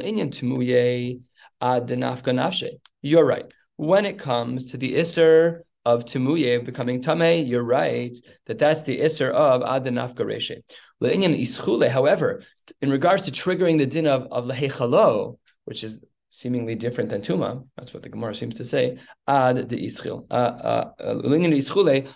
You're 3.01 3.25
right. 3.25 3.45
When 3.77 4.05
it 4.05 4.19
comes 4.19 4.71
to 4.71 4.77
the 4.77 4.93
Isser 4.95 5.61
of 5.85 6.05
tumuye 6.05 6.63
becoming 6.63 7.01
tameh, 7.01 7.47
you're 7.47 7.63
right 7.63 8.17
that 8.45 8.59
that's 8.59 8.83
the 8.83 8.99
Isser 8.99 9.31
of 9.31 9.63
ad 9.63 9.85
denafka 9.85 10.19
reshe. 10.19 10.61
Le'inyan 11.01 11.39
ischule. 11.39 11.89
However, 11.89 12.43
in 12.81 12.91
regards 12.91 13.23
to 13.23 13.31
triggering 13.31 13.77
the 13.77 13.85
din 13.85 14.07
of, 14.07 14.27
of 14.31 14.45
lehechalo, 14.45 15.37
which 15.65 15.83
is 15.83 15.99
seemingly 16.29 16.75
different 16.75 17.09
than 17.09 17.21
tuma, 17.21 17.65
that's 17.75 17.93
what 17.93 18.03
the 18.03 18.09
Gemara 18.09 18.35
seems 18.35 18.55
to 18.55 18.63
say. 18.63 18.99
Ad 19.27 19.67
de 19.67 19.77
ischil. 19.85 20.25
Uh, 20.29 20.33
uh, 20.33 20.91
uh, 20.99 21.13
Le'inyan 21.15 21.55
ischule. 21.55 22.07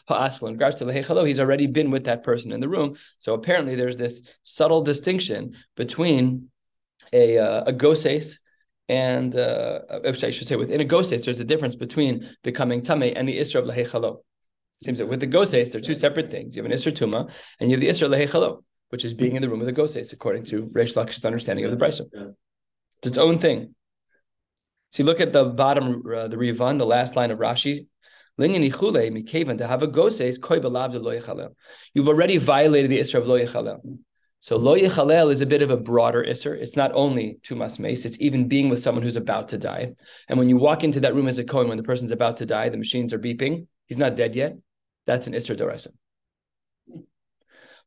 In 0.47 0.53
regards 0.53 0.75
to 0.77 0.85
lehechalo, 0.85 1.27
he's 1.27 1.39
already 1.39 1.68
been 1.68 1.89
with 1.89 2.06
that 2.06 2.23
person 2.23 2.51
in 2.51 2.59
the 2.59 2.69
room. 2.69 2.95
So 3.18 3.33
apparently, 3.33 3.75
there's 3.75 3.97
this 3.97 4.21
subtle 4.44 4.83
distinction 4.83 5.56
between 5.75 6.50
a 7.11 7.38
uh, 7.38 7.63
a 7.65 7.73
goses 7.73 8.39
and 8.87 9.35
uh, 9.35 9.79
I 9.89 10.11
should 10.11 10.47
say 10.47 10.55
within 10.55 10.81
a 10.81 10.85
goses, 10.85 11.25
there's 11.25 11.39
a 11.39 11.45
difference 11.45 11.75
between 11.75 12.29
becoming 12.43 12.81
tame 12.81 13.13
and 13.15 13.27
the 13.27 13.39
isra 13.39 13.61
of 13.61 13.65
lehechalo. 13.65 14.17
It 14.81 14.85
seems 14.85 14.99
that 14.99 15.07
with 15.07 15.21
the 15.21 15.27
goses, 15.27 15.69
they're 15.69 15.81
two 15.81 15.95
separate 15.95 16.29
things. 16.29 16.55
You 16.55 16.61
have 16.61 16.71
an 16.71 16.77
isra 16.77 16.91
tuma 16.91 17.31
and 17.59 17.69
you 17.69 17.77
have 17.77 17.81
the 17.81 17.89
isra 17.89 18.09
lehechalo, 18.09 18.63
which 18.89 19.03
is 19.03 19.13
being 19.13 19.35
in 19.35 19.41
the 19.41 19.49
room 19.49 19.59
with 19.59 19.69
a 19.69 19.71
goses, 19.71 20.13
according 20.13 20.43
to 20.45 20.67
Reish 20.75 20.95
Lakish's 20.95 21.25
understanding 21.25 21.65
of 21.65 21.71
the 21.71 21.77
brisa. 21.77 22.01
It's 22.99 23.07
its 23.07 23.17
own 23.17 23.39
thing. 23.39 23.73
See, 24.91 25.03
look 25.03 25.19
at 25.19 25.33
the 25.33 25.45
bottom, 25.45 26.03
uh, 26.15 26.27
the 26.27 26.37
Rivan, 26.37 26.77
the 26.77 26.85
last 26.85 27.15
line 27.15 27.31
of 27.31 27.39
Rashi. 27.39 27.87
Linyan 28.39 28.69
ichule 28.69 29.09
mikaven 29.11 29.57
to 29.57 29.68
have 29.68 29.81
a 29.81 29.87
goses 29.87 30.37
koi 30.37 30.59
belav 30.59 30.92
de 30.92 30.99
lo 30.99 31.11
yechalel. 31.11 31.56
You've 31.94 32.07
already 32.07 32.37
violated 32.37 32.92
the 32.92 32.99
isra 32.99 33.15
of 33.15 33.27
lo 33.27 33.39
yechalel. 33.39 33.80
So 34.45 34.57
lo 34.57 34.75
yechalel 34.78 35.31
is 35.31 35.42
a 35.42 35.45
bit 35.47 35.64
of 35.64 35.71
a 35.71 35.75
broader 35.75 36.23
isser. 36.23 36.56
It's 36.56 36.75
not 36.75 36.92
only 36.94 37.40
tumas 37.42 37.80
mace; 37.80 38.06
it's 38.06 38.21
even 38.21 38.47
being 38.47 38.69
with 38.69 38.80
someone 38.80 39.02
who's 39.02 39.16
about 39.16 39.49
to 39.49 39.57
die. 39.57 39.95
And 40.30 40.37
when 40.37 40.49
you 40.49 40.57
walk 40.57 40.83
into 40.83 40.99
that 40.99 41.16
room 41.16 41.28
as 41.28 41.40
a 41.40 41.44
kohen, 41.44 41.68
when 41.68 41.78
the 41.78 41.83
person's 41.92 42.11
about 42.11 42.37
to 42.37 42.45
die, 42.45 42.69
the 42.69 42.78
machines 42.78 43.11
are 43.11 43.18
beeping. 43.18 43.66
He's 43.87 43.97
not 43.97 44.16
dead 44.16 44.35
yet. 44.35 44.56
That's 45.07 45.25
an 45.25 45.33
isser 45.33 45.57
dorasa. 45.57 45.87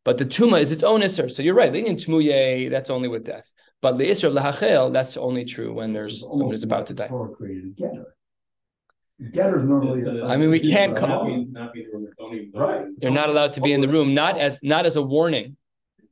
But 0.05 0.19
the 0.19 0.25
tuma 0.27 0.61
is 0.61 0.73
its 0.73 0.83
own 0.83 1.03
isser. 1.03 1.31
So 1.31 1.45
you're 1.45 1.55
right. 1.55 1.73
Linyan 1.73 1.95
tmuye, 2.05 2.69
that's 2.69 2.91
only 2.91 3.07
with 3.07 3.25
death. 3.25 3.49
But 3.81 3.97
the 3.97 4.11
isser 4.11 4.25
of 4.25 4.33
lahachel, 4.33 4.93
that's 4.93 5.17
only 5.17 5.45
true 5.45 5.73
when 5.73 5.93
there's 5.93 6.15
It's 6.15 6.23
someone 6.23 6.51
who's 6.51 6.65
about 6.65 6.87
to 6.87 6.95
die. 6.95 7.09
like 7.09 7.35
created 7.35 7.67
a 7.67 7.81
getter. 7.81 8.07
Getter 9.33 9.63
normally. 9.63 10.01
So- 10.01 10.23
so 10.23 10.27
I 10.27 10.37
mean, 10.37 10.51
we 10.51 10.59
can't 10.59 10.95
not 10.95 11.01
come- 11.01 11.27
be- 11.27 11.45
Not 11.61 11.73
be, 11.73 11.87
don't 12.19 12.35
even. 12.35 12.51
Right. 12.53 12.87
You're 13.01 13.13
not 13.13 13.29
allowed 13.29 13.53
to 13.53 13.61
be 13.61 13.73
in 13.73 13.81
the 13.81 13.89
room, 13.97 14.13
not 14.13 14.37
as 14.41 14.59
not 14.65 14.87
as 14.87 14.97
a 14.97 15.03
warning. 15.03 15.57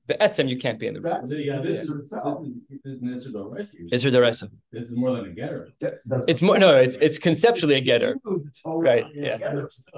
But 0.07 0.21
etzem, 0.21 0.49
you 0.49 0.59
can't 0.59 0.79
be 0.79 0.87
in 0.87 0.95
the 0.95 1.21
So, 1.25 1.35
yeah, 1.35 1.61
this 1.61 1.77
this 1.81 1.89
is 1.89 2.01
itself. 2.01 2.45
This 2.69 2.93
is 2.93 3.03
an 3.03 3.09
Isser 3.09 3.33
Doresi. 3.33 3.91
Isser 3.93 4.13
dorasa. 4.13 4.51
This 4.73 4.87
is 4.89 4.97
more 4.97 5.17
than 5.17 5.27
a 5.27 5.31
getter. 5.31 5.69
It's 6.29 6.43
more 6.43 6.59
no, 6.59 6.77
it's 6.77 6.97
it's 6.97 7.19
conceptually 7.19 7.75
a 7.75 7.81
getter. 7.81 8.17
Right, 8.65 9.05
yeah. 9.15 9.39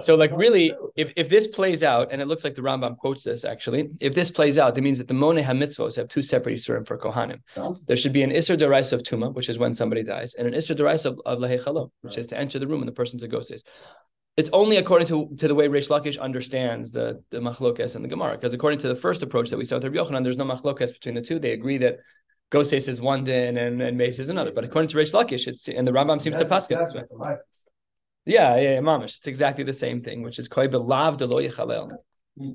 So 0.00 0.14
like 0.14 0.32
really, 0.34 0.74
if, 0.96 1.12
if 1.16 1.28
this 1.28 1.46
plays 1.46 1.82
out, 1.82 2.08
and 2.10 2.20
it 2.22 2.28
looks 2.28 2.44
like 2.44 2.54
the 2.54 2.62
Rambam 2.62 2.96
quotes 2.96 3.22
this 3.22 3.44
actually, 3.44 3.90
if 4.00 4.14
this 4.14 4.30
plays 4.30 4.58
out, 4.58 4.74
that 4.74 4.82
means 4.82 4.98
that 4.98 5.08
the 5.08 5.14
Moneh 5.14 5.44
HaMitzvos 5.44 5.96
have 5.96 6.08
two 6.08 6.22
separate 6.22 6.56
Isurim 6.56 6.86
for 6.86 6.98
Kohanim. 6.98 7.40
There 7.86 7.96
should 7.96 8.12
be 8.12 8.22
an 8.22 8.30
Isser 8.30 8.56
Deraisa 8.56 8.94
of 8.94 9.02
Tuma, 9.02 9.32
which 9.34 9.48
is 9.48 9.58
when 9.58 9.74
somebody 9.74 10.02
dies, 10.02 10.34
and 10.34 10.46
an 10.46 10.54
Isser 10.54 10.76
Deraisa 10.76 11.06
of, 11.06 11.20
of 11.26 11.38
Lahechalo, 11.38 11.90
which 12.02 12.18
is 12.18 12.26
to 12.28 12.38
enter 12.38 12.58
the 12.58 12.66
room 12.66 12.80
when 12.80 12.86
the 12.86 12.92
person's 12.92 13.22
a 13.22 13.28
ghost 13.28 13.50
is. 13.50 13.62
It's 14.38 14.50
only 14.52 14.76
according 14.76 15.08
to, 15.08 15.28
to 15.40 15.48
the 15.48 15.54
way 15.56 15.66
Rish 15.66 15.88
Lakish 15.88 16.16
understands 16.16 16.92
the, 16.92 17.20
the 17.30 17.38
machlokas 17.38 17.96
and 17.96 18.04
the 18.04 18.08
Gemara, 18.08 18.36
because 18.36 18.54
according 18.54 18.78
to 18.78 18.88
the 18.88 18.94
first 18.94 19.24
approach 19.24 19.50
that 19.50 19.56
we 19.56 19.64
saw 19.64 19.78
with 19.78 19.84
Rabbi 19.84 19.96
Yochanan, 19.96 20.22
there's 20.22 20.38
no 20.38 20.44
machlokas 20.44 20.92
between 20.92 21.16
the 21.16 21.20
two. 21.20 21.40
They 21.40 21.50
agree 21.50 21.78
that 21.78 21.96
Goses 22.50 22.86
is 22.86 23.00
one 23.00 23.24
din 23.24 23.56
and, 23.56 23.82
and 23.82 23.98
Mace 23.98 24.20
is 24.20 24.28
another. 24.28 24.52
But 24.52 24.62
according 24.62 24.90
to 24.90 24.96
Rish 24.96 25.10
Lakish, 25.10 25.48
it's 25.48 25.66
and 25.66 25.84
the 25.84 25.90
Rambam 25.90 26.22
seems 26.22 26.36
to 26.36 26.44
That's 26.44 26.50
pass 26.50 26.66
this 26.68 26.94
way. 26.94 27.02
exactly 27.10 27.36
Yeah, 28.26 28.54
yeah, 28.54 28.74
yeah, 28.74 28.78
mamish. 28.78 29.18
It's 29.18 29.26
exactly 29.26 29.64
the 29.64 29.72
same 29.72 30.02
thing, 30.02 30.22
which 30.22 30.38
is 30.38 30.46
koi 30.46 30.68
belav 30.68 31.16
de 31.16 31.26
lo. 31.26 31.88
Hmm. 32.38 32.50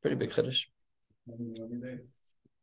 Pretty 0.00 0.16
big 0.16 0.30
chiddush. 0.30 0.64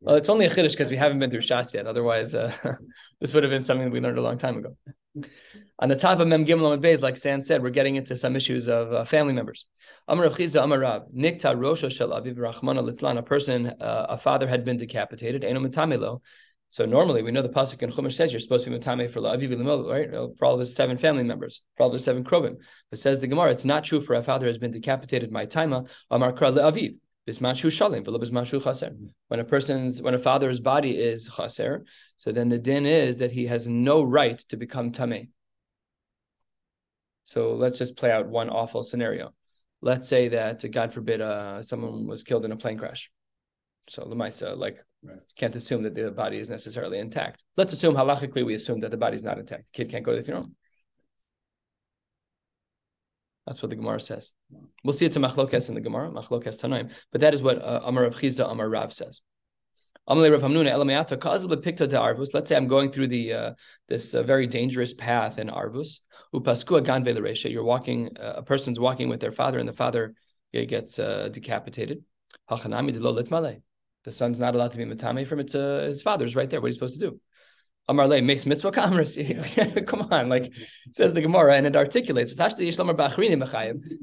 Well, 0.02 0.16
it's 0.16 0.30
only 0.30 0.46
a 0.46 0.50
chiddush 0.50 0.72
because 0.72 0.90
we 0.90 0.98
haven't 0.98 1.20
been 1.20 1.30
through 1.30 1.42
Shas 1.42 1.74
yet. 1.74 1.86
Otherwise, 1.86 2.34
uh, 2.34 2.52
this 3.22 3.34
would 3.34 3.44
have 3.44 3.52
been 3.52 3.64
something 3.64 3.92
we 3.92 4.00
learned 4.00 4.18
a 4.18 4.22
long 4.22 4.38
time 4.38 4.58
ago. 4.58 4.76
On 5.80 5.90
the 5.90 5.96
top 5.96 6.20
of 6.20 6.28
Mem 6.28 6.46
Gimel 6.46 6.76
Amud 6.76 6.82
Beis, 6.82 7.02
like 7.02 7.16
Stan 7.16 7.42
said, 7.44 7.62
we're 7.62 7.70
getting 7.70 7.98
into 7.98 8.16
some 8.16 8.36
issues 8.36 8.68
of 8.68 8.92
uh, 8.92 9.06
family 9.06 9.34
members. 9.34 9.66
Amar 10.08 10.28
Chiza 10.30 10.64
Amar 10.64 10.80
Rav 10.80 11.04
Nikta 11.16 11.56
Rosho 11.56 11.92
Shel 11.92 12.10
Aviv 12.10 12.36
Rachmana 12.36 12.82
Litzlan. 12.82 13.18
A 13.18 13.22
person, 13.22 13.68
uh, 13.68 14.08
a 14.10 14.18
father 14.18 14.48
had 14.48 14.66
been 14.66 14.78
decapitated. 14.78 15.44
Eno 15.44 15.60
Metamelo. 15.60 16.22
So 16.70 16.86
normally 16.86 17.22
we 17.22 17.32
know 17.32 17.42
the 17.42 17.50
pasuk 17.50 17.84
in 17.84 17.92
Chumash 17.92 18.14
says 18.14 18.32
you're 18.32 18.40
supposed 18.40 18.64
to 18.64 18.72
be 18.72 18.80
Matame 18.80 19.12
for 19.12 19.20
Aviv 19.20 19.90
right? 19.90 20.10
For 20.38 20.46
all 20.46 20.54
of 20.54 20.60
his 20.62 20.74
seven 20.74 20.98
family 20.98 21.24
members, 21.24 21.62
for 21.76 21.84
all 21.84 21.90
of 21.90 21.94
his 21.94 22.06
seven 22.06 22.24
krobim. 22.24 22.56
But 22.90 22.98
says 22.98 23.20
the 23.20 23.28
Gemara, 23.28 23.52
it's 23.52 23.66
not 23.66 23.84
true 23.84 24.00
for 24.00 24.16
a 24.16 24.24
father 24.24 24.48
has 24.48 24.58
been 24.58 24.72
decapitated. 24.72 25.34
My 25.34 25.46
taima 25.46 25.90
Amar 26.10 26.32
Kra 26.32 26.54
Aviv. 26.54 26.96
When 27.26 27.46
a 29.40 29.44
person's 29.44 30.02
when 30.02 30.14
a 30.14 30.20
father's 30.20 30.60
body 30.60 30.98
is 30.98 31.30
chaser, 31.36 31.86
so 32.18 32.32
then 32.32 32.50
the 32.50 32.58
din 32.58 32.86
is 32.86 33.18
that 33.18 33.32
he 33.32 33.48
has 33.48 33.68
no 33.68 34.02
right 34.02 34.40
to 34.50 34.58
become 34.58 34.92
tameh. 34.92 35.30
So 37.26 37.54
let's 37.54 37.78
just 37.78 37.96
play 37.96 38.12
out 38.12 38.28
one 38.28 38.50
awful 38.50 38.84
scenario. 38.84 39.34
Let's 39.82 40.08
say 40.08 40.30
that 40.30 40.70
God 40.72 40.94
forbid 40.94 41.22
uh, 41.22 41.62
someone 41.62 42.08
was 42.08 42.24
killed 42.24 42.46
in 42.46 42.52
a 42.52 42.58
plane 42.58 42.78
crash. 42.78 43.12
So 43.88 44.04
Lamaisa, 44.04 44.58
like 44.58 44.84
right. 45.04 45.20
can't 45.36 45.56
assume 45.56 45.84
that 45.84 45.96
the 45.96 46.12
body 46.12 46.40
is 46.40 46.50
necessarily 46.50 47.00
intact. 47.00 47.44
Let's 47.58 47.74
assume 47.74 47.96
halachically 47.96 48.46
we 48.46 48.56
assume 48.56 48.82
that 48.82 48.92
the 48.92 48.98
body 48.98 49.16
is 49.16 49.24
not 49.24 49.40
intact. 49.40 49.66
The 49.72 49.84
kid 49.84 49.92
can't 49.92 50.04
go 50.04 50.12
to 50.12 50.18
the 50.18 50.24
funeral. 50.24 50.52
That's 53.46 53.62
what 53.62 53.70
the 53.70 53.76
Gemara 53.76 54.00
says. 54.00 54.34
We'll 54.84 54.94
see 54.94 55.06
it's 55.06 55.16
a 55.16 55.20
machlokes 55.20 55.70
in 55.70 55.76
the 55.76 55.82
Gemara, 55.82 56.10
machlokes 56.12 56.60
tanaim, 56.62 56.92
but 57.12 57.22
that 57.22 57.34
is 57.34 57.42
what 57.42 57.62
uh, 57.62 57.82
Amar 57.84 58.06
of 58.06 58.16
Chizda, 58.16 58.50
Amar 58.50 58.70
Rav 58.70 58.94
says. 58.94 59.22
Let's 60.08 60.30
say 62.50 62.56
I'm 62.56 62.68
going 62.68 62.92
through 62.92 63.08
the 63.08 63.34
uh, 63.34 63.54
this 63.88 64.16
uh, 64.16 64.24
very 64.24 64.48
dangerous 64.48 64.94
path 64.94 65.38
in 65.38 65.48
Arvus. 65.48 66.00
You're 66.34 67.64
walking, 67.64 68.18
uh, 68.20 68.34
a 68.38 68.44
person's 68.44 68.80
walking 68.80 69.10
with 69.10 69.20
their 69.20 69.32
father, 69.32 69.60
and 69.60 69.70
the 69.70 69.74
father 69.74 70.16
gets 70.54 70.98
uh, 70.98 71.30
decapitated. 71.32 72.04
The 72.50 74.12
son's 74.12 74.40
not 74.40 74.56
allowed 74.56 74.72
to 74.72 74.78
be 74.78 74.86
matame 74.86 75.28
from 75.28 75.40
its 75.40 75.54
his 75.54 76.02
father's 76.02 76.36
right 76.36 76.50
there. 76.50 76.60
What 76.60 76.66
are 76.66 76.70
you 76.70 76.74
supposed 76.74 77.00
to 77.00 77.10
do? 77.10 77.20
Amarle 77.90 78.24
makes 78.24 78.46
mitzvah 78.46 78.72
kamras. 78.72 79.18
Come 79.88 80.08
on, 80.12 80.30
like 80.30 80.54
says 80.94 81.14
the 81.14 81.22
Gemara, 81.22 81.56
and 81.56 81.66
it 81.66 81.76
articulates. 81.76 82.32
It's 82.32 82.40
actually 82.40 82.70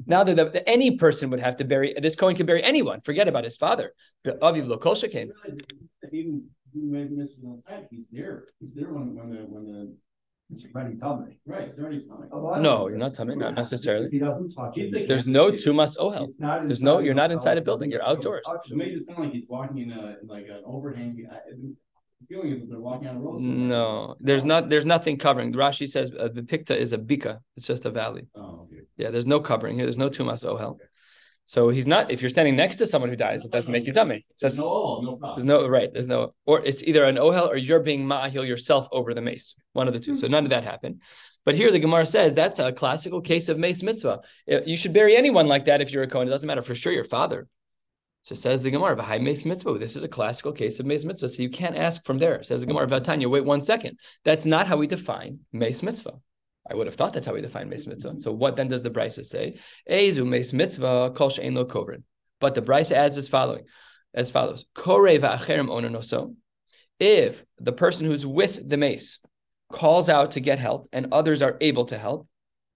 Now 0.05 0.23
that 0.23 0.53
the, 0.53 0.69
any 0.69 0.97
person 0.97 1.29
would 1.29 1.39
have 1.39 1.57
to 1.57 1.63
bury 1.63 1.95
this 1.99 2.15
Kohen 2.15 2.35
can 2.35 2.45
bury 2.45 2.63
anyone. 2.63 3.01
Forget 3.01 3.27
about 3.27 3.43
his 3.43 3.57
father. 3.57 3.93
But 4.23 4.39
Aviv 4.41 4.67
lo 4.67 4.77
kol 4.77 4.95
Even 6.11 6.43
he 6.73 6.81
made 6.81 7.11
mitzvah 7.11 7.47
outside. 7.51 7.87
He's 7.89 8.07
there. 8.09 8.45
He's 8.59 8.75
there 8.75 8.91
when 8.93 9.15
when 9.15 9.29
the 9.29 9.37
when 9.45 9.65
the 9.65 9.95
it's 10.51 10.65
already 10.73 10.97
tummy. 10.97 11.39
Right, 11.45 11.67
it's 11.67 11.77
already 11.77 12.05
tummy. 12.07 12.27
No, 12.61 12.87
you're 12.87 12.97
not 12.97 13.13
tummy, 13.13 13.35
not 13.35 13.53
necessarily. 13.53 14.05
If 14.05 14.11
he 14.11 14.19
doesn't 14.19 14.49
touch 14.49 14.77
it. 14.77 15.07
There's 15.07 15.27
no 15.27 15.51
tumas 15.51 15.95
ohel. 15.97 16.27
There's 16.39 16.81
no, 16.81 16.99
you're 16.99 17.13
not 17.13 17.31
inside 17.31 17.59
a 17.59 17.61
building, 17.61 17.91
you're 17.91 18.03
outdoors. 18.03 18.41
touching 18.45 18.73
It 18.73 18.77
makes 18.77 19.01
it 19.01 19.05
sound 19.05 19.19
like 19.25 19.31
he's 19.31 19.45
walking 19.47 19.77
in 19.77 19.91
a 19.91 20.15
like 20.25 20.45
an 20.45 20.63
overhang. 20.65 21.27
Feeling 22.29 22.51
is 22.51 22.61
that 22.61 22.69
they're 22.69 22.79
walking 22.79 23.07
on 23.07 23.15
a 23.15 23.19
road. 23.19 23.39
somewhere. 23.39 23.67
No, 23.67 24.15
there's 24.19 24.45
not. 24.45 24.69
There's 24.69 24.85
nothing 24.85 25.17
covering. 25.17 25.51
Rashi 25.53 25.87
says 25.89 26.11
uh, 26.17 26.29
the 26.31 26.43
pikta 26.43 26.77
is 26.77 26.93
a 26.93 26.97
bika. 26.99 27.39
It's 27.57 27.65
just 27.65 27.85
a 27.85 27.89
valley. 27.89 28.27
Oh, 28.35 28.67
okay. 28.71 28.83
Yeah, 28.97 29.09
there's 29.09 29.25
no 29.25 29.39
covering 29.39 29.75
here. 29.75 29.85
There's 29.85 29.97
no 29.97 30.09
tumas 30.09 30.45
ohel. 30.45 30.77
So 31.47 31.69
he's 31.69 31.87
not. 31.87 32.11
If 32.11 32.21
you're 32.21 32.29
standing 32.29 32.55
next 32.55 32.75
to 32.75 32.85
someone 32.85 33.09
who 33.09 33.15
dies, 33.15 33.43
it 33.43 33.51
doesn't 33.51 33.71
make 33.71 33.87
you 33.87 33.93
There's 33.93 34.13
says 34.37 34.59
no, 34.59 34.65
oh, 34.65 35.01
no 35.01 35.33
there's 35.35 35.45
no 35.45 35.67
right. 35.67 35.91
There's 35.91 36.05
no, 36.05 36.35
or 36.45 36.63
it's 36.63 36.83
either 36.83 37.03
an 37.05 37.15
ohel 37.15 37.47
or 37.47 37.57
you're 37.57 37.79
being 37.79 38.05
ma'ahil 38.05 38.47
yourself 38.47 38.87
over 38.91 39.15
the 39.15 39.21
mace. 39.21 39.55
One 39.73 39.87
of 39.87 39.95
the 39.95 39.99
two. 39.99 40.13
So 40.13 40.27
none 40.27 40.43
of 40.43 40.51
that 40.51 40.63
happened. 40.63 41.01
But 41.45 41.55
here 41.55 41.71
the 41.71 41.79
Gemara 41.79 42.05
says 42.05 42.35
that's 42.35 42.59
a 42.59 42.71
classical 42.71 43.21
case 43.21 43.49
of 43.49 43.57
mace 43.57 43.81
mitzvah. 43.81 44.19
Uh, 44.51 44.61
You 44.63 44.77
should 44.77 44.93
bury 44.93 45.17
anyone 45.17 45.47
like 45.47 45.65
that 45.65 45.81
if 45.81 45.91
you're 45.91 46.03
a 46.03 46.07
Kohen. 46.07 46.27
It 46.27 46.31
doesn't 46.31 46.45
matter 46.45 46.61
for 46.61 46.75
sure 46.75 46.93
your 46.93 47.03
father. 47.03 47.47
So 48.21 48.35
says 48.35 48.63
the 48.63 48.71
Gemara, 48.71 49.01
high 49.01 49.17
mace 49.17 49.45
mitzvah. 49.45 49.77
This 49.77 49.95
is 49.95 50.03
a 50.03 50.09
classical 50.09 50.51
case 50.51 50.79
of 50.79 50.85
mace 50.85 51.05
mitzvah. 51.05 51.29
So 51.29 51.41
you 51.41 51.49
can't 51.49 51.77
ask 51.77 52.05
from 52.05 52.19
there. 52.19 52.43
Says 52.43 52.61
the 52.61 52.67
Gemara, 52.67 52.87
Vatanya, 52.87 53.29
wait 53.29 53.45
one 53.45 53.61
second. 53.61 53.97
That's 54.25 54.45
not 54.45 54.67
how 54.67 54.77
we 54.77 54.87
define 54.87 55.39
mace 55.51 55.81
mitzvah. 55.81 56.19
I 56.69 56.75
would 56.75 56.87
have 56.87 56.95
thought 56.95 57.13
that's 57.13 57.25
how 57.25 57.33
we 57.33 57.41
define 57.41 57.69
mace 57.69 57.87
mitzvah. 57.87 58.19
So 58.19 58.31
what 58.31 58.55
then 58.55 58.67
does 58.67 58.83
the 58.83 58.91
Brisa 58.91 59.23
say? 59.23 59.57
Ezu 59.89 60.27
mace 60.27 60.53
mitzvah 60.53 61.11
kol 61.15 61.29
she'en 61.29 61.55
lo 61.55 61.65
kovrin. 61.65 62.03
But 62.39 62.55
the 62.55 62.61
Brisa 62.61 62.91
adds 62.91 63.17
as 63.17 63.27
following, 63.27 63.63
as 64.13 64.29
follows: 64.29 64.65
Kore 64.75 65.07
va'acherim 65.07 65.67
ononoso. 65.67 66.35
If 66.99 67.43
the 67.57 67.71
person 67.71 68.05
who's 68.05 68.25
with 68.25 68.67
the 68.67 68.77
mace 68.77 69.19
calls 69.71 70.09
out 70.09 70.31
to 70.31 70.39
get 70.39 70.59
help 70.59 70.89
and 70.91 71.07
others 71.11 71.41
are 71.41 71.57
able 71.61 71.85
to 71.85 71.97
help, 71.97 72.27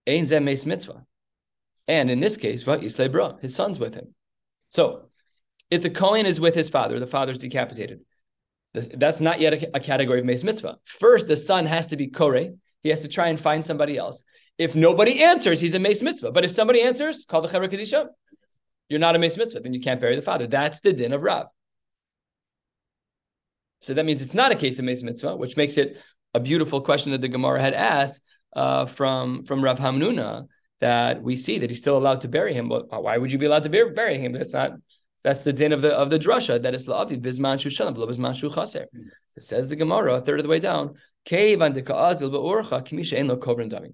ein 0.08 0.24
zeh 0.24 0.42
mace 0.42 0.66
mitzvah. 0.66 1.06
And 1.88 2.10
in 2.10 2.20
this 2.20 2.38
case, 2.38 2.64
va'isle 2.64 3.12
bra, 3.12 3.36
his 3.42 3.54
son's 3.54 3.80
with 3.80 3.94
him. 3.94 4.16
So 4.70 5.10
if 5.74 5.82
the 5.82 5.90
Kohen 5.90 6.28
is 6.28 6.40
with 6.40 6.54
his 6.54 6.70
father, 6.70 7.00
the 7.00 7.08
father's 7.08 7.40
decapitated. 7.40 8.02
That's 8.74 9.20
not 9.20 9.40
yet 9.40 9.54
a, 9.54 9.78
a 9.78 9.80
category 9.80 10.20
of 10.20 10.26
mace 10.26 10.44
mitzvah. 10.44 10.78
First, 10.84 11.28
the 11.28 11.36
son 11.36 11.66
has 11.66 11.88
to 11.88 11.98
be 11.98 12.08
kore. 12.08 12.54
He 12.84 12.90
has 12.90 13.02
to 13.02 13.08
try 13.08 13.28
and 13.28 13.40
find 13.40 13.66
somebody 13.66 13.98
else. 13.98 14.24
If 14.58 14.76
nobody 14.76 15.24
answers, 15.24 15.60
he's 15.60 15.74
a 15.74 15.80
mace 15.80 16.04
mitzvah. 16.04 16.32
But 16.32 16.46
if 16.46 16.52
somebody 16.52 16.82
answers, 16.82 17.26
call 17.26 17.42
the 17.42 17.48
chevra 17.48 17.72
kadisha. 17.72 18.08
You're 18.88 19.00
not 19.00 19.16
a 19.16 19.20
mace 19.20 19.36
mitzvah. 19.36 19.62
Then 19.62 19.74
you 19.74 19.80
can't 19.80 20.00
bury 20.00 20.16
the 20.16 20.22
father. 20.22 20.46
That's 20.46 20.82
the 20.82 20.94
din 20.94 21.14
of 21.14 21.24
Rav. 21.24 21.48
So 23.82 23.96
that 23.96 24.06
means 24.06 24.22
it's 24.22 24.36
not 24.36 24.52
a 24.52 24.56
case 24.56 24.78
of 24.78 24.86
mace 24.86 25.02
mitzvah, 25.02 25.36
which 25.36 25.58
makes 25.58 25.78
it 25.78 25.98
a 26.36 26.40
beautiful 26.40 26.82
question 26.82 27.12
that 27.14 27.22
the 27.22 27.28
Gemara 27.28 27.62
had 27.62 27.74
asked 27.74 28.22
uh, 28.56 28.86
from 28.86 29.44
from 29.46 29.64
Rav 29.64 29.80
Hamnuna 29.80 30.48
that 30.82 31.24
we 31.24 31.36
see 31.36 31.60
that 31.60 31.70
he's 31.70 31.80
still 31.80 31.98
allowed 31.98 32.22
to 32.22 32.28
bury 32.28 32.54
him. 32.54 32.70
But 32.70 32.90
why 33.04 33.18
would 33.18 33.32
you 33.32 33.40
be 33.40 33.46
allowed 33.48 33.64
to 33.64 33.70
bury, 33.70 33.92
bury 33.92 34.20
him? 34.20 34.34
That's 34.34 34.54
not 34.54 34.74
that's 35.24 35.44
the 35.44 35.54
din 35.54 35.72
of 35.72 35.82
the 35.82 35.94
of 35.94 36.10
the 36.10 36.20
drasha 36.20 36.62
that 36.62 36.76
is 36.76 36.88
la'avi 36.88 37.20
bizman 37.22 37.60
shu 37.60 37.70
shalav 37.70 37.98
lo 37.98 38.08
bizman 38.08 38.36
shu 38.36 38.50
chaser. 38.50 38.88
Hmm. 38.94 39.08
It 39.36 39.44
says 39.44 39.70
the 39.70 39.76
Gemara 39.76 40.16
a 40.16 40.22
third 40.22 40.40
of 40.40 40.44
the 40.44 40.50
way 40.50 40.60
down. 40.60 40.96
"Keivan 41.26 41.74
deka'azil 41.74 42.30
be'orcha 42.30 42.86
kimisha 42.86 43.18
ein 43.18 43.28
lo 43.28 43.38
kovrin 43.38 43.72
dami." 43.72 43.94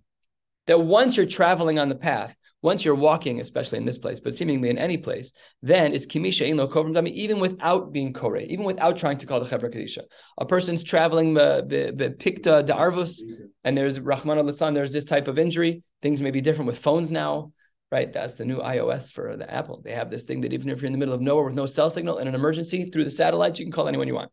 That 0.65 0.81
once 0.81 1.17
you're 1.17 1.25
traveling 1.25 1.79
on 1.79 1.89
the 1.89 1.95
path, 1.95 2.35
once 2.61 2.83
you're 2.83 2.95
walking, 2.95 3.39
especially 3.39 3.77
in 3.77 3.85
this 3.85 3.97
place, 3.97 4.19
but 4.19 4.35
seemingly 4.35 4.69
in 4.69 4.77
any 4.77 4.97
place, 4.97 5.31
then 5.61 5.93
it's 5.93 6.05
kimisha 6.07 6.47
ein 6.47 6.57
lo 6.57 6.67
kovrim 6.67 6.93
dami, 6.93 7.11
even 7.11 7.39
without 7.39 7.93
being 7.93 8.11
kore, 8.11 8.37
even 8.37 8.65
without 8.65 8.97
trying 8.97 9.17
to 9.19 9.27
call 9.27 9.39
the 9.39 9.45
chevra 9.45 9.73
kadisha. 9.73 10.01
A 10.39 10.45
person's 10.45 10.83
traveling 10.83 11.37
uh, 11.37 11.61
the 11.61 11.93
be, 11.95 12.09
pikta 12.09 12.65
de 12.65 13.45
and 13.63 13.77
there's 13.77 13.99
Rahman 13.99 14.39
al 14.39 14.73
there's 14.73 14.93
this 14.93 15.05
type 15.05 15.27
of 15.27 15.37
injury. 15.37 15.83
Things 16.01 16.21
may 16.21 16.31
be 16.31 16.41
different 16.41 16.67
with 16.67 16.79
phones 16.79 17.11
now, 17.11 17.51
right? 17.91 18.11
That's 18.11 18.35
the 18.35 18.45
new 18.45 18.59
iOS 18.59 19.11
for 19.11 19.35
the 19.35 19.51
Apple. 19.51 19.81
They 19.83 19.93
have 19.93 20.09
this 20.09 20.23
thing 20.23 20.41
that 20.41 20.53
even 20.53 20.69
if 20.69 20.81
you're 20.81 20.87
in 20.87 20.93
the 20.93 20.99
middle 20.99 21.15
of 21.15 21.21
nowhere 21.21 21.45
with 21.45 21.55
no 21.55 21.65
cell 21.65 21.89
signal 21.89 22.19
in 22.19 22.27
an 22.27 22.35
emergency 22.35 22.89
through 22.89 23.03
the 23.03 23.09
satellites, 23.09 23.59
you 23.59 23.65
can 23.65 23.71
call 23.71 23.87
anyone 23.87 24.07
you 24.07 24.15
want. 24.15 24.31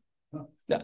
Yeah. 0.69 0.83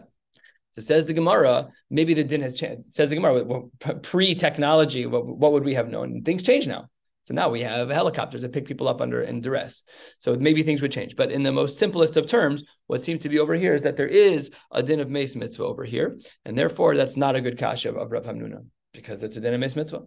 So 0.71 0.81
says 0.81 1.05
the 1.05 1.13
Gemara, 1.13 1.69
maybe 1.91 2.15
the 2.15 2.23
din 2.23 2.41
has 2.41 2.55
changed. 2.55 2.93
Says 2.93 3.09
the 3.09 3.15
Gemara, 3.15 3.43
well, 3.43 3.69
pre-technology, 4.01 5.05
what, 5.05 5.25
what 5.25 5.51
would 5.51 5.63
we 5.63 5.75
have 5.75 5.87
known? 5.87 6.23
Things 6.23 6.41
change 6.41 6.67
now. 6.67 6.89
So 7.23 7.33
now 7.33 7.49
we 7.49 7.61
have 7.61 7.89
helicopters 7.89 8.41
that 8.41 8.51
pick 8.51 8.65
people 8.65 8.87
up 8.87 8.99
under 8.99 9.21
in 9.21 9.39
duress. 9.39 9.83
So 10.17 10.35
maybe 10.35 10.63
things 10.63 10.81
would 10.81 10.91
change. 10.91 11.15
But 11.15 11.31
in 11.31 11.43
the 11.43 11.51
most 11.51 11.77
simplest 11.77 12.17
of 12.17 12.27
terms, 12.27 12.63
what 12.87 13.01
seems 13.01 13.21
to 13.21 13.29
be 13.29 13.39
over 13.39 13.55
here 13.55 13.73
is 13.73 13.83
that 13.83 13.95
there 13.95 14.07
is 14.07 14.51
a 14.71 14.83
din 14.83 14.99
of 14.99 15.09
mace 15.09 15.35
mitzvah 15.35 15.63
over 15.63 15.85
here, 15.85 16.17
and 16.43 16.57
therefore 16.57 16.97
that's 16.97 17.15
not 17.15 17.35
a 17.35 17.41
good 17.41 17.57
kasha 17.57 17.89
of, 17.89 17.97
of 17.97 18.11
Rav 18.11 18.25
Hamnuna 18.25 18.65
because 18.93 19.23
it's 19.23 19.37
a 19.37 19.41
din 19.41 19.53
of 19.53 19.59
mace 19.61 19.75
mitzvah. 19.75 20.01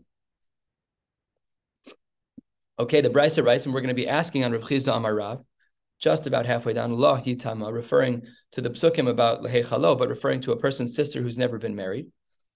Okay, 2.78 3.00
the 3.00 3.09
Brisa 3.09 3.42
writes, 3.42 3.64
and 3.64 3.75
we're 3.75 3.80
going 3.80 3.88
to 3.88 3.95
be 3.95 4.06
asking 4.06 4.45
on 4.45 4.52
Rav 4.52 4.61
Chizda 4.61 4.95
Amar 4.95 5.14
Rav, 5.14 5.42
just 5.99 6.26
about 6.26 6.45
halfway 6.45 6.75
down, 6.75 6.92
Allah 6.92 7.23
Yitama, 7.25 7.73
referring 7.73 8.23
to 8.52 8.61
the 8.61 8.68
psukim 8.68 9.09
about 9.09 9.42
Lehei 9.42 9.64
Chalo, 9.64 9.97
but 9.97 10.11
referring 10.11 10.40
to 10.40 10.52
a 10.52 10.59
person's 10.59 10.95
sister 10.95 11.23
who's 11.23 11.38
never 11.38 11.59
been 11.59 11.75
married. 11.75 12.09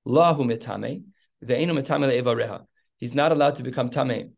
Lahu 0.07 0.41
mitame, 0.41 1.05
ve'enu 1.43 1.71
mitame 1.71 2.07
le'evareha. 2.07 2.67
He's 2.99 3.15
not 3.15 3.33
allowed 3.33 3.57
to 3.57 3.62
become 3.62 3.89
tame. 3.89 4.33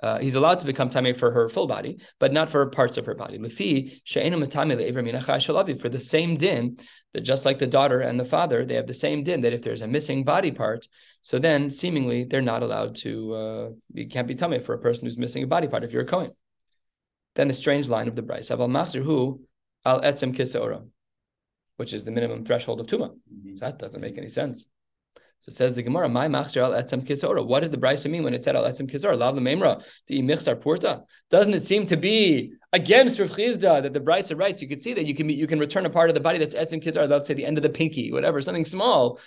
Uh, 0.00 0.18
he's 0.18 0.36
allowed 0.36 0.60
to 0.60 0.66
become 0.66 0.88
tame 0.88 1.12
for 1.14 1.30
her 1.32 1.48
full 1.48 1.66
body, 1.66 1.98
but 2.20 2.32
not 2.32 2.48
for 2.48 2.64
parts 2.70 2.96
of 2.98 3.06
her 3.06 3.14
body. 3.14 3.38
Lefi 3.38 4.00
she'enu 4.04 4.36
mitame 4.36 4.76
le'evar 4.76 5.02
minachai 5.02 5.38
shalavi. 5.38 5.80
For 5.80 5.88
the 5.88 5.98
same 5.98 6.36
din, 6.36 6.78
that 7.14 7.22
just 7.22 7.44
like 7.44 7.58
the 7.58 7.66
daughter 7.66 8.00
and 8.00 8.18
the 8.18 8.24
father, 8.24 8.64
they 8.64 8.74
have 8.74 8.86
the 8.86 8.94
same 8.94 9.24
din 9.24 9.40
that 9.40 9.52
if 9.52 9.62
there's 9.62 9.82
a 9.82 9.88
missing 9.88 10.22
body 10.22 10.52
part, 10.52 10.86
so 11.22 11.38
then 11.38 11.70
seemingly 11.70 12.24
they're 12.24 12.42
not 12.42 12.62
allowed 12.62 12.94
to. 12.96 13.34
Uh, 13.34 13.68
you 13.92 14.08
can't 14.08 14.28
be 14.28 14.36
tame 14.36 14.62
for 14.62 14.74
a 14.74 14.78
person 14.78 15.04
who's 15.04 15.18
missing 15.18 15.42
a 15.42 15.48
body 15.48 15.66
part 15.66 15.82
if 15.82 15.92
you're 15.92 16.02
a 16.02 16.06
kohen. 16.06 16.30
Then 17.34 17.48
the 17.48 17.54
strange 17.54 17.88
line 17.88 18.08
of 18.08 18.14
the 18.14 18.22
Brisa, 18.22 18.56
Aval 18.56 18.68
Machzir 18.68 19.38
al 19.84 20.00
etzem 20.00 20.34
kisora, 20.34 20.86
which 21.76 21.92
is 21.92 22.04
the 22.04 22.10
minimum 22.10 22.44
threshold 22.44 22.80
of 22.80 22.86
tuma. 22.86 23.10
So 23.56 23.64
that 23.64 23.78
doesn't 23.78 24.00
make 24.00 24.16
any 24.16 24.28
sense. 24.28 24.66
So 25.40 25.52
says 25.52 25.76
the 25.76 25.82
Gemara, 25.82 26.08
"My 26.08 26.26
machzir 26.26 26.62
al 26.62 26.72
etzem 26.72 27.06
kisora." 27.06 27.46
What 27.46 27.62
did 27.62 27.70
the 27.70 27.78
Brisa 27.78 28.10
mean 28.10 28.24
when 28.24 28.34
it 28.34 28.42
said 28.42 28.56
al 28.56 28.64
etzem 28.64 28.90
kisora? 28.90 29.16
Lav 29.16 29.34
lememra 29.34 29.82
the 30.06 30.20
michzar 30.20 30.60
purta. 30.60 31.04
Doesn't 31.30 31.54
it 31.54 31.62
seem 31.62 31.86
to 31.86 31.96
be 31.96 32.52
against 32.72 33.20
Rav 33.20 33.30
Chizda 33.30 33.82
that 33.82 33.92
the 33.92 34.00
Brisa 34.00 34.38
writes? 34.38 34.60
You 34.60 34.68
can 34.68 34.80
see 34.80 34.94
that 34.94 35.06
you 35.06 35.14
can 35.14 35.28
you 35.28 35.46
can 35.46 35.58
return 35.58 35.86
a 35.86 35.90
part 35.90 36.10
of 36.10 36.14
the 36.14 36.20
body 36.20 36.38
that's 36.38 36.54
etzem 36.54 36.82
kisora. 36.82 37.08
Let's 37.08 37.28
say 37.28 37.34
the 37.34 37.46
end 37.46 37.56
of 37.56 37.62
the 37.62 37.70
pinky, 37.70 38.12
whatever, 38.12 38.40
something 38.40 38.64
small. 38.64 39.20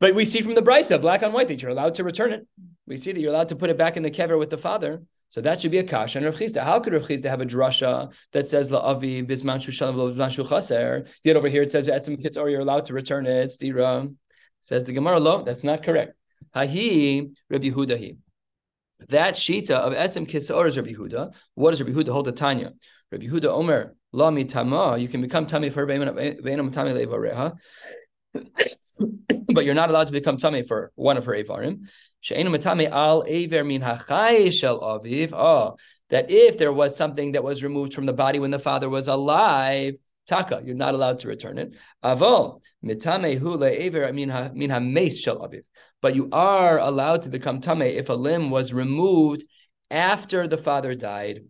But 0.00 0.14
we 0.14 0.24
see 0.24 0.40
from 0.42 0.54
the 0.54 0.62
Brisa, 0.62 1.00
black 1.00 1.22
on 1.22 1.32
white, 1.32 1.48
that 1.48 1.60
you're 1.60 1.72
allowed 1.72 1.94
to 1.96 2.04
return 2.04 2.32
it. 2.32 2.46
We 2.86 2.96
see 2.96 3.12
that 3.12 3.20
you're 3.20 3.32
allowed 3.32 3.48
to 3.48 3.56
put 3.56 3.68
it 3.68 3.76
back 3.76 3.96
in 3.96 4.02
the 4.02 4.10
kever 4.10 4.38
with 4.38 4.50
the 4.50 4.58
father. 4.58 5.02
So 5.28 5.42
that 5.42 5.60
should 5.60 5.72
be 5.72 5.78
a 5.78 5.84
kasha 5.84 6.18
and 6.18 6.24
Rav 6.24 6.36
Chizda. 6.36 6.62
How 6.62 6.80
could 6.80 6.94
Rav 6.94 7.02
Chizda 7.02 7.28
have 7.28 7.42
a 7.42 7.44
drasha 7.44 8.10
that 8.32 8.48
says 8.48 8.70
la'avi 8.70 9.28
bisman 9.28 9.60
shu 9.60 9.72
shalom 9.72 10.14
bisman 10.14 10.48
chaser? 10.48 11.06
Yet 11.22 11.36
over 11.36 11.48
here 11.48 11.62
it 11.62 11.70
says 11.70 11.86
etzem 11.88 12.16
kisor, 12.24 12.50
you're 12.50 12.60
allowed 12.60 12.86
to 12.86 12.94
return 12.94 13.26
it. 13.26 13.50
Stira. 13.50 14.14
Says 14.62 14.84
the 14.84 14.92
Gemara, 14.92 15.20
lo, 15.20 15.42
that's 15.44 15.64
not 15.64 15.82
correct. 15.82 16.14
Hahi 16.54 17.32
Rabbi 17.50 17.70
Hudahi. 17.70 18.16
That 19.08 19.34
shita 19.34 19.70
of 19.70 19.92
etzem 19.92 20.28
kisor 20.28 20.66
is 20.66 20.76
Rabbi 20.76 20.92
Huda. 20.92 21.32
What 21.54 21.70
does 21.70 21.80
Rabbi 21.80 21.92
Huda 21.92 22.08
hold 22.08 22.26
the 22.26 22.32
Tanya? 22.32 22.72
Rabbi 23.12 23.26
Huda 23.26 23.46
Omer, 23.46 23.94
la 24.12 24.30
mitama, 24.30 25.00
you 25.00 25.08
can 25.08 25.20
become 25.20 25.46
tummy 25.46 25.70
for 25.70 25.86
veinam 25.86 26.72
tummy 26.72 26.92
levareha. 26.92 27.56
But 29.50 29.64
you're 29.64 29.74
not 29.74 29.88
allowed 29.88 30.08
to 30.08 30.12
become 30.12 30.36
tummy 30.36 30.62
for 30.62 30.92
one 30.94 31.16
of 31.16 31.24
her 31.24 31.32
avarim. 31.32 31.86
She'enu 32.20 32.50
matame 32.50 32.90
al 32.90 33.24
aver 33.26 33.64
min 33.64 33.80
hachai 33.80 34.52
shel 34.52 34.80
aviv. 34.80 35.32
Oh, 35.32 35.76
that 36.10 36.30
if 36.30 36.58
there 36.58 36.72
was 36.72 36.96
something 36.96 37.32
that 37.32 37.42
was 37.42 37.62
removed 37.62 37.94
from 37.94 38.06
the 38.06 38.12
body 38.12 38.38
when 38.38 38.50
the 38.50 38.58
father 38.58 38.88
was 38.88 39.08
alive, 39.08 39.94
taka, 40.28 40.62
you're 40.64 40.76
not 40.76 40.94
allowed 40.94 41.20
to 41.20 41.28
return 41.28 41.58
it. 41.58 41.74
Avol 42.04 42.62
mitame 42.84 43.38
hu 43.38 43.56
le'ever 43.56 44.12
min 44.14 44.70
ha-mes 44.70 45.20
shel 45.20 45.38
aviv. 45.38 45.62
But 46.00 46.14
you 46.14 46.28
are 46.30 46.78
allowed 46.78 47.22
to 47.22 47.28
become 47.28 47.60
tame 47.60 47.82
if 47.82 48.08
a 48.08 48.14
limb 48.14 48.50
was 48.50 48.72
removed 48.72 49.44
after 49.90 50.46
the 50.46 50.58
father 50.58 50.94
died. 50.94 51.44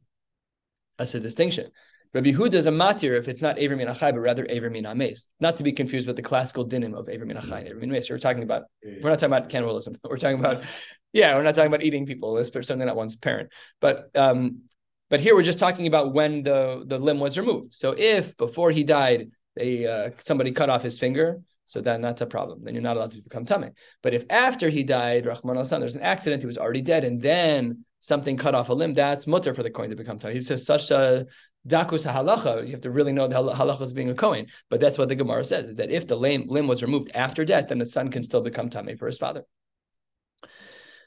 That's 0.97 1.15
a 1.15 1.21
distinction. 1.21 1.71
Rabbi 2.15 2.31
Huda 2.31 2.55
is 2.55 2.67
a 2.67 2.71
matir 2.71 3.19
if 3.19 3.29
it's 3.29 3.43
not 3.43 3.59
Aver 3.59 3.77
Min 3.77 3.89
Achai, 3.89 4.13
but 4.13 4.21
rather 4.21 4.47
Aver 4.49 4.71
Min 4.71 4.87
Ames. 4.87 5.29
Not 5.41 5.59
to 5.59 5.63
be 5.63 5.73
confused 5.73 6.07
with 6.07 6.17
the 6.17 6.23
classical 6.23 6.67
dinim 6.67 6.95
of 6.95 7.09
Aver 7.09 7.27
Min 7.27 7.37
Achai 7.37 7.59
and 7.59 7.69
Aver 7.69 7.81
Min 7.81 7.95
Ames. 7.95 8.09
We're 8.09 8.19
talking 8.19 8.43
about, 8.43 8.63
we're 8.83 9.11
not 9.11 9.19
talking 9.19 9.35
about 9.35 9.51
cannibalism. 9.51 9.95
We're 10.03 10.17
talking 10.17 10.39
about, 10.39 10.65
yeah, 11.13 11.35
we're 11.35 11.43
not 11.43 11.55
talking 11.55 11.69
about 11.69 11.83
eating 11.83 12.07
people, 12.07 12.43
certainly 12.45 12.87
not 12.87 12.97
one's 12.97 13.17
parent. 13.17 13.51
But 13.81 14.11
um, 14.15 14.63
but 15.11 15.21
here 15.21 15.35
we're 15.35 15.43
just 15.43 15.59
talking 15.59 15.87
about 15.87 16.13
when 16.13 16.43
the, 16.43 16.85
the 16.87 16.99
limb 16.99 17.21
was 17.21 17.39
removed. 17.39 17.73
So 17.73 17.95
if 17.97 18.37
before 18.37 18.71
he 18.71 18.85
died, 18.85 19.31
they 19.57 19.87
uh, 19.87 20.11
somebody 20.19 20.53
cut 20.53 20.71
off 20.71 20.83
his 20.83 20.99
finger, 20.99 21.41
so 21.67 21.81
then 21.81 22.01
that's 22.01 22.23
a 22.23 22.27
problem. 22.27 22.61
Then 22.63 22.75
you're 22.75 22.83
not 22.83 22.97
allowed 22.97 23.11
to 23.13 23.23
become 23.23 23.45
tameh. 23.45 23.73
But 24.03 24.15
if 24.15 24.25
after 24.31 24.69
he 24.69 24.85
died, 24.85 25.27
Rahman 25.27 25.57
al 25.57 25.65
there's 25.65 25.97
an 25.97 26.03
accident, 26.03 26.43
he 26.43 26.47
was 26.47 26.59
already 26.59 26.83
dead, 26.83 27.05
and 27.05 27.21
then 27.21 27.85
something 28.01 28.37
cut 28.37 28.55
off 28.55 28.69
a 28.69 28.75
limb, 28.75 28.95
that's 28.95 29.27
mutter 29.27 29.55
for 29.55 29.63
the 29.63 29.71
coin 29.71 29.91
to 29.91 29.97
become 29.97 30.19
tameh. 30.19 30.35
He's 30.35 30.49
just 30.49 30.67
such 30.67 30.91
a 30.91 31.27
dakus 31.67 32.11
halacha. 32.11 32.65
You 32.65 32.73
have 32.73 32.83
to 32.83 32.91
really 32.91 33.13
know 33.13 33.29
the 33.29 33.35
halacha 33.35 33.83
is 33.83 33.93
being 33.93 34.11
a 34.11 34.15
coin. 34.15 34.47
But 34.71 34.81
that's 34.81 34.99
what 34.99 35.09
the 35.09 35.15
Gemara 35.15 35.45
says: 35.45 35.71
is 35.71 35.77
that 35.77 35.91
if 35.91 36.07
the 36.07 36.17
limb, 36.17 36.45
limb 36.47 36.69
was 36.69 36.83
removed 36.83 37.11
after 37.15 37.45
death, 37.45 37.69
then 37.69 37.79
the 37.79 37.87
son 37.87 38.11
can 38.11 38.23
still 38.23 38.43
become 38.43 38.71
tameh 38.71 38.99
for 38.99 39.07
his 39.07 39.19
father. 39.19 39.45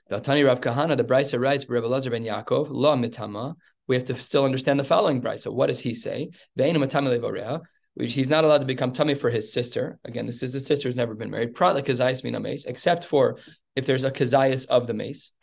The 0.09 0.19
Tani 0.19 0.43
Rav 0.43 0.59
Kahana, 0.59 0.97
the 0.97 1.05
Brisa 1.05 1.39
writes, 1.39 1.69
Rebbe 1.69 1.87
Lazar 1.87 2.09
ben 2.09 2.23
Yaakov, 2.23 2.67
lo 2.69 2.97
mitama, 2.97 3.55
we 3.91 3.97
have 3.97 4.05
to 4.05 4.15
still 4.15 4.45
understand 4.45 4.79
the 4.79 4.85
following 4.85 5.21
brisa. 5.21 5.51
What 5.51 5.67
does 5.67 5.81
he 5.81 5.93
say? 5.93 6.29
He's 6.55 8.29
not 8.29 8.45
allowed 8.45 8.59
to 8.59 8.65
become 8.65 8.93
tummy 8.93 9.15
for 9.15 9.29
his 9.29 9.51
sister. 9.51 9.99
Again, 10.05 10.25
this 10.25 10.41
is 10.43 10.53
his 10.53 10.65
sister 10.65 10.87
who's 10.87 10.95
never 10.95 11.13
been 11.13 11.29
married. 11.29 11.53
Except 11.53 13.03
for 13.03 13.37
if 13.75 13.85
there's 13.85 14.05
a 14.05 14.11
kazayas 14.11 14.65
of 14.67 14.87
the 14.87 14.93
mace, 14.93 15.33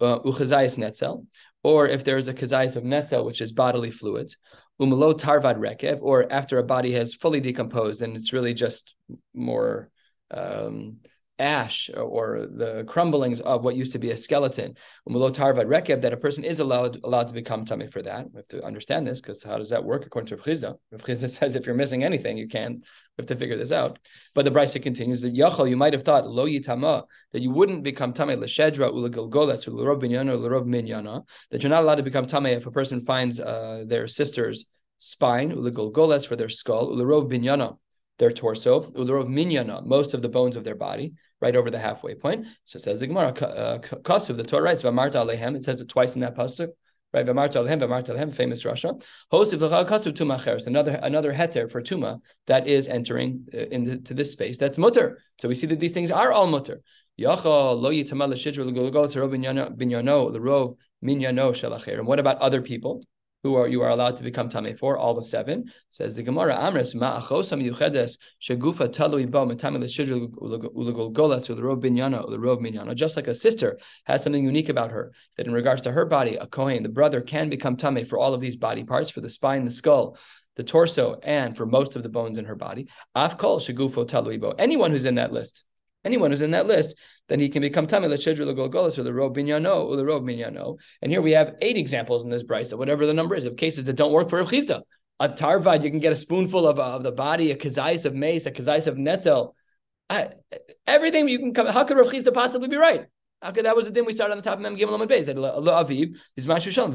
uchazayas 0.00 0.78
netzel, 0.78 1.26
or 1.62 1.88
if 1.88 2.02
there's 2.02 2.28
a 2.28 2.32
kazayas 2.32 2.74
of 2.74 2.84
netzel, 2.84 3.26
which 3.26 3.42
is 3.42 3.52
bodily 3.52 3.90
fluids, 3.90 4.38
umalo 4.80 5.12
tarvad 5.12 5.58
rekev, 5.58 5.98
or 6.00 6.26
after 6.32 6.56
a 6.58 6.64
body 6.64 6.92
has 6.92 7.12
fully 7.12 7.40
decomposed 7.40 8.00
and 8.00 8.16
it's 8.16 8.32
really 8.32 8.54
just 8.54 8.94
more 9.34 9.90
um, 10.30 10.96
ash 11.40 11.90
or 11.96 12.46
the 12.46 12.84
crumblings 12.86 13.40
of 13.40 13.64
what 13.64 13.74
used 13.74 13.92
to 13.92 13.98
be 13.98 14.10
a 14.10 14.16
skeleton, 14.16 14.76
that 15.06 16.12
a 16.12 16.16
person 16.16 16.44
is 16.44 16.60
allowed 16.60 17.00
allowed 17.02 17.28
to 17.28 17.34
become 17.34 17.64
tummy 17.64 17.86
for 17.88 18.02
that. 18.02 18.30
We 18.30 18.38
have 18.38 18.48
to 18.48 18.64
understand 18.64 19.06
this 19.06 19.20
because 19.20 19.42
how 19.42 19.58
does 19.58 19.70
that 19.70 19.84
work 19.84 20.06
according 20.06 20.28
to 20.28 20.36
Chizda? 20.36 20.76
Chizda 20.94 21.30
says 21.38 21.56
if 21.56 21.66
you're 21.66 21.74
missing 21.74 22.04
anything, 22.04 22.36
you 22.36 22.48
can't. 22.48 22.76
We 22.76 23.22
have 23.22 23.26
to 23.26 23.36
figure 23.36 23.56
this 23.56 23.72
out. 23.72 23.98
But 24.34 24.44
the 24.44 24.50
Brisa 24.50 24.82
continues 24.82 25.22
that 25.22 25.34
Yachal, 25.34 25.68
you 25.68 25.76
might 25.76 25.92
have 25.92 26.04
thought 26.04 26.26
lo 26.28 26.46
yitama 26.46 27.04
that 27.32 27.42
you 27.42 27.50
wouldn't 27.50 27.82
become 27.82 28.12
tummy 28.12 28.36
l'shedra 28.36 28.90
ulagilgolas 28.90 29.68
ularov 29.68 30.02
binyana 30.02 30.36
ularov 30.38 30.66
minyana 30.66 31.24
that 31.50 31.62
you're 31.62 31.70
not 31.70 31.82
allowed 31.82 31.96
to 31.96 32.02
become 32.02 32.26
tummy 32.26 32.52
if 32.52 32.66
a 32.66 32.70
person 32.70 33.04
finds 33.04 33.40
uh, 33.40 33.84
their 33.86 34.06
sister's 34.06 34.66
spine 34.98 35.52
ulagilgolas 35.52 36.26
for 36.26 36.36
their 36.36 36.48
skull 36.48 36.88
ularov 36.88 37.30
binyana 37.30 37.76
their 38.18 38.30
torso 38.30 38.82
ularov 38.92 39.28
minyana 39.28 39.84
most 39.84 40.14
of 40.14 40.22
the 40.22 40.28
bones 40.28 40.56
of 40.56 40.64
their 40.64 40.74
body 40.74 41.14
right 41.40 41.56
over 41.56 41.70
the 41.70 41.78
halfway 41.78 42.14
point. 42.14 42.46
So 42.64 42.76
it 42.76 42.82
says 42.82 43.00
the 43.00 43.06
Gemara, 43.06 43.28
uh, 43.28 43.78
Kasuv, 43.78 44.36
the 44.36 44.44
Torah 44.44 44.62
writes, 44.62 44.82
Vamarta 44.82 45.16
Alehem, 45.16 45.56
it 45.56 45.64
says 45.64 45.80
it 45.80 45.88
twice 45.88 46.14
in 46.14 46.20
that 46.20 46.36
pasuk. 46.36 46.68
Right, 47.12 47.26
Vamarta 47.26 47.56
Alehem, 47.56 47.80
Vamarta 47.80 48.10
Alehem, 48.10 48.32
famous 48.32 48.62
Rasha. 48.62 49.02
Hosiv 49.32 49.58
Kasuv 49.58 50.12
Tuma 50.12 50.38
Cheres, 50.42 50.66
another 50.66 50.92
another 51.02 51.32
heter 51.32 51.68
for 51.70 51.82
Tuma 51.82 52.20
that 52.46 52.68
is 52.68 52.86
entering 52.86 53.46
uh, 53.52 53.58
into 53.58 54.14
this 54.14 54.30
space. 54.32 54.58
That's 54.58 54.78
mutter. 54.78 55.18
So 55.38 55.48
we 55.48 55.54
see 55.54 55.66
that 55.68 55.80
these 55.80 55.92
things 55.92 56.10
are 56.10 56.30
all 56.30 56.46
mutter. 56.46 56.82
And 57.18 57.26
what 62.06 62.18
about 62.18 62.38
other 62.38 62.62
people? 62.62 63.02
Who 63.42 63.54
are 63.54 63.68
you 63.68 63.82
are 63.82 63.90
allowed 63.90 64.16
to 64.16 64.22
become 64.22 64.48
tame 64.48 64.74
for 64.76 64.96
all 64.96 65.14
the 65.14 65.22
seven. 65.22 65.70
Says 65.88 66.16
the 66.16 66.22
Gemara, 66.22 66.56
Amris 66.56 66.94
ma'achosam 66.94 67.62
yuchedes 67.62 68.18
shegufa 68.40 68.88
talui 68.88 69.30
bo 69.30 69.46
matame 69.46 69.80
l'shidru 69.80 70.30
ulagolgola 70.30 71.42
to 71.44 71.54
l'rov 71.54 71.82
binyana 71.82 72.26
l'rov 72.28 72.60
minyana. 72.60 72.94
Just 72.94 73.16
like 73.16 73.28
a 73.28 73.34
sister 73.34 73.78
has 74.04 74.22
something 74.22 74.44
unique 74.44 74.68
about 74.68 74.90
her 74.90 75.12
that 75.36 75.46
in 75.46 75.52
regards 75.52 75.82
to 75.82 75.92
her 75.92 76.04
body, 76.04 76.36
a 76.36 76.46
kohen, 76.46 76.82
the 76.82 76.88
brother 76.88 77.20
can 77.20 77.48
become 77.48 77.76
tame 77.76 78.04
for 78.04 78.18
all 78.18 78.34
of 78.34 78.40
these 78.40 78.56
body 78.56 78.84
parts, 78.84 79.10
for 79.10 79.20
the 79.20 79.30
spine, 79.30 79.64
the 79.64 79.70
skull, 79.70 80.18
the 80.56 80.64
torso, 80.64 81.18
and 81.22 81.56
for 81.56 81.64
most 81.64 81.96
of 81.96 82.02
the 82.02 82.08
bones 82.08 82.36
in 82.36 82.44
her 82.44 82.56
body. 82.56 82.88
Afkol 83.16 83.58
shegufo 83.58 84.06
talui 84.06 84.38
bo. 84.40 84.50
Anyone 84.58 84.90
who's 84.90 85.06
in 85.06 85.14
that 85.14 85.32
list 85.32 85.64
anyone 86.04 86.30
who's 86.30 86.42
in 86.42 86.52
that 86.52 86.66
list, 86.66 86.96
then 87.28 87.40
he 87.40 87.48
can 87.48 87.62
become 87.62 87.86
tamil 87.86 88.10
l'shedra 88.10 88.46
l'golgolas 88.46 88.98
or 88.98 89.02
the 89.02 89.10
rov 89.10 89.36
binyano 89.36 89.86
or 89.86 89.96
the 89.96 90.04
rov 90.04 90.22
minyano. 90.22 90.78
And 91.02 91.10
here 91.10 91.22
we 91.22 91.32
have 91.32 91.54
eight 91.60 91.76
examples 91.76 92.24
in 92.24 92.30
this 92.30 92.44
brisa, 92.44 92.76
whatever 92.76 93.06
the 93.06 93.14
number 93.14 93.34
is, 93.34 93.46
of 93.46 93.56
cases 93.56 93.84
that 93.84 93.94
don't 93.94 94.12
work 94.12 94.30
for 94.30 94.38
Rav 94.38 94.48
Chizda. 94.48 94.82
A 95.18 95.28
tarvad, 95.28 95.84
you 95.84 95.90
can 95.90 96.00
get 96.00 96.12
a 96.12 96.16
spoonful 96.16 96.66
of, 96.66 96.78
uh, 96.78 96.96
of 96.96 97.02
the 97.02 97.12
body, 97.12 97.50
a 97.50 97.56
kazais 97.56 98.06
of 98.06 98.14
mace, 98.14 98.46
a 98.46 98.50
kazais 98.50 98.86
of 98.86 98.96
netzel. 98.96 99.52
I, 100.08 100.30
everything 100.86 101.28
you 101.28 101.38
can 101.38 101.52
come. 101.52 101.66
How 101.66 101.84
could 101.84 101.96
Rav 101.98 102.06
Chizda 102.06 102.32
possibly 102.32 102.68
be 102.68 102.76
right? 102.76 103.06
How 103.42 103.52
could 103.52 103.64
that 103.64 103.76
was 103.76 103.86
the 103.86 103.92
thing 103.92 104.04
we 104.04 104.12
started 104.12 104.32
on 104.32 104.38
the 104.38 104.42
top 104.42 104.54
of 104.54 104.60
Mem 104.60 104.76
Gimel 104.76 104.94
Amid 104.94 105.08
Beis? 105.08 105.28
Aviv 105.28 106.16
is 106.36 106.46
Mashu 106.46 106.70
Shalom, 106.70 106.94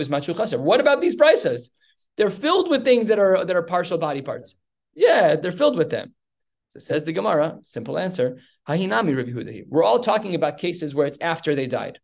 is 0.00 0.08
Mashu 0.08 0.36
Chaser. 0.36 0.60
What 0.60 0.80
about 0.80 1.00
these 1.00 1.16
prices? 1.16 1.70
They're 2.16 2.28
filled 2.28 2.68
with 2.68 2.84
things 2.84 3.08
that 3.08 3.18
are 3.18 3.44
that 3.44 3.56
are 3.56 3.62
partial 3.62 3.96
body 3.96 4.20
parts. 4.20 4.56
Yeah, 4.94 5.36
they're 5.36 5.52
filled 5.52 5.78
with 5.78 5.90
them. 5.90 6.14
So 6.70 6.78
says 6.78 7.04
the 7.04 7.12
Gemara, 7.12 7.58
simple 7.62 7.98
answer, 7.98 8.38
Hahinami 8.68 9.16
Rabbi. 9.16 9.62
We're 9.68 9.82
all 9.82 9.98
talking 9.98 10.36
about 10.36 10.58
cases 10.58 10.94
where 10.94 11.06
it's 11.06 11.18
after 11.20 11.56
they 11.56 11.66
died. 11.66 11.98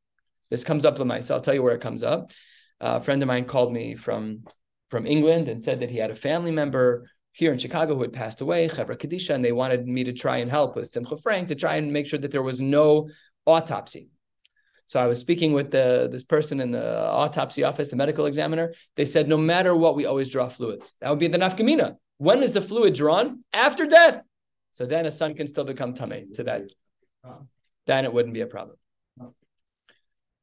This 0.51 0.65
comes 0.65 0.85
up 0.85 0.99
Lamai, 0.99 1.23
so 1.23 1.35
I'll 1.35 1.41
tell 1.41 1.55
you 1.55 1.63
where 1.63 1.75
it 1.75 1.81
comes 1.81 2.03
up. 2.03 2.33
A 2.81 3.01
friend 3.01 3.23
of 3.23 3.29
mine 3.29 3.45
called 3.45 3.73
me 3.73 3.95
from, 3.95 4.45
from 4.91 5.07
England 5.07 5.49
and 5.49 5.63
said 5.63 5.81
that 5.81 5.91
he 5.91 5.99
had 5.99 6.11
a 6.11 6.17
family 6.17 6.51
member 6.51 7.09
here 7.31 7.53
in 7.53 7.59
Chicago 7.59 7.95
who 7.95 8.03
had 8.03 8.13
passed 8.13 8.41
away, 8.41 8.69
Chevra 8.69 8.97
Kadisha, 8.97 9.35
and 9.35 9.45
they 9.45 9.53
wanted 9.53 9.87
me 9.87 10.03
to 10.05 10.13
try 10.13 10.39
and 10.39 10.51
help 10.51 10.75
with 10.75 10.91
Simcha 10.91 11.17
Frank 11.17 11.49
to 11.49 11.55
try 11.55 11.77
and 11.77 11.93
make 11.93 12.09
sure 12.09 12.19
that 12.19 12.33
there 12.33 12.43
was 12.43 12.61
no 12.61 13.09
autopsy. 13.47 14.11
So 14.87 14.99
I 14.99 15.07
was 15.07 15.21
speaking 15.21 15.53
with 15.53 15.71
the 15.71 16.09
this 16.11 16.25
person 16.25 16.61
in 16.61 16.73
the 16.73 17.07
autopsy 17.07 17.63
office, 17.63 17.91
the 17.91 17.97
medical 17.97 18.27
examiner. 18.27 18.73
They 18.97 19.05
said 19.05 19.29
no 19.29 19.37
matter 19.37 19.77
what, 19.77 19.97
we 19.97 20.07
always 20.07 20.29
draw 20.29 20.49
fluids. 20.49 20.95
That 21.01 21.11
would 21.11 21.19
be 21.19 21.29
the 21.29 21.39
nafkamina. 21.39 21.97
When 22.19 22.43
is 22.43 22.53
the 22.53 22.61
fluid 22.61 22.95
drawn? 22.95 23.45
After 23.53 23.87
death. 23.87 24.23
So 24.77 24.85
then 24.85 25.07
a 25.07 25.11
son 25.11 25.33
can 25.33 25.47
still 25.47 25.65
become 25.65 25.95
tame 25.95 26.35
to 26.35 26.45
that. 26.45 26.65
Then 27.87 28.05
it 28.05 28.13
wouldn't 28.13 28.35
be 28.35 28.43
a 28.43 28.47
problem. 28.47 28.77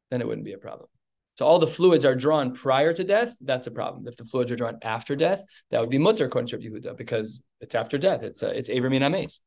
Then 0.10 0.22
it 0.22 0.28
wouldn't 0.28 0.44
be 0.44 0.54
a 0.54 0.58
problem. 0.58 0.90
So 1.36 1.46
all 1.46 1.60
the 1.60 1.68
fluids 1.68 2.04
are 2.04 2.16
drawn 2.16 2.52
prior 2.52 2.94
to 2.94 3.04
death. 3.04 3.36
That's 3.42 3.68
a 3.68 3.72
problem. 3.72 4.08
If 4.08 4.18
the 4.18 4.26
fluids 4.26 4.52
are 4.52 4.56
drawn 4.56 4.80
after 4.82 5.16
death, 5.16 5.44
that 5.70 5.82
would 5.82 5.92
be 5.92 6.00
mutter 6.00 6.26
according 6.26 6.60
Yehuda 6.60 6.98
because 6.98 7.44
it's 7.62 7.76
after 7.76 8.00
death. 8.00 8.24
It's 8.24 8.42
uh, 8.42 8.48
it's 8.48 8.72
Aver 8.72 8.90
Min 8.90 9.04
Ames. 9.04 9.40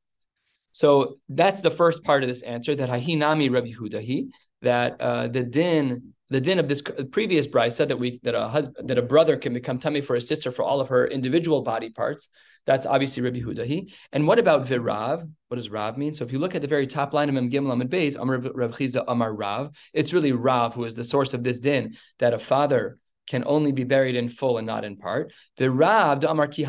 So 0.70 1.18
that's 1.29 1.62
the 1.62 1.72
first 1.72 2.05
part 2.05 2.22
of 2.22 2.29
this 2.29 2.42
answer 2.42 2.77
that 2.77 2.88
Hahinami 2.88 3.51
Rabbi 3.51 3.72
Yehuda 3.72 4.01
he 4.01 4.31
that 4.62 5.01
uh, 5.01 5.27
the 5.27 5.42
din 5.42 6.14
the 6.31 6.41
din 6.41 6.59
of 6.59 6.69
this 6.69 6.83
previous 7.12 7.47
bride 7.47 7.73
said 7.73 7.89
that 7.89 7.99
we 7.99 8.19
that 8.23 8.35
a 8.35 8.49
husband 8.49 8.89
that 8.89 8.99
a 8.99 9.03
brother 9.03 9.37
can 9.37 9.55
become 9.55 9.79
tummy 9.79 10.01
for 10.01 10.17
a 10.17 10.21
sister 10.21 10.51
for 10.51 10.65
all 10.65 10.81
of 10.81 10.89
her 10.89 11.07
individual 11.07 11.62
body 11.62 11.91
parts. 11.91 12.29
That's 12.67 12.85
obviously 12.85 13.23
Rabbi 13.23 13.41
Hudahi. 13.41 13.93
And 14.12 14.27
what 14.27 14.41
about 14.41 14.67
virav? 14.67 15.31
What 15.49 15.55
does 15.57 15.71
rav 15.71 15.97
mean? 15.97 16.15
So 16.15 16.25
if 16.25 16.33
you 16.33 16.41
look 16.41 16.57
at 16.57 16.62
the 16.62 16.69
very 16.69 16.89
top 16.89 17.15
line 17.15 17.29
of 17.29 17.37
Mem 17.37 17.49
Gimel 17.49 17.73
Amid 17.73 17.91
Beis, 17.91 18.17
Amar 18.21 18.39
Rav 18.39 18.73
Chizda 18.73 19.05
Amar 19.07 19.33
Rav, 19.33 19.71
it's 19.93 20.12
really 20.12 20.33
Rav 20.33 20.75
who 20.75 20.85
is 20.85 20.97
the 20.97 21.05
source 21.05 21.33
of 21.33 21.45
this 21.45 21.61
din 21.61 21.97
that 22.19 22.35
a 22.35 22.39
father 22.39 22.99
can 23.29 23.45
only 23.47 23.73
be 23.73 23.85
buried 23.85 24.17
in 24.17 24.29
full 24.29 24.59
and 24.59 24.67
not 24.67 24.85
in 24.85 24.97
part. 24.97 25.33
The 25.57 25.71
Rav 25.71 26.25
Amar 26.25 26.49
Ki. 26.49 26.67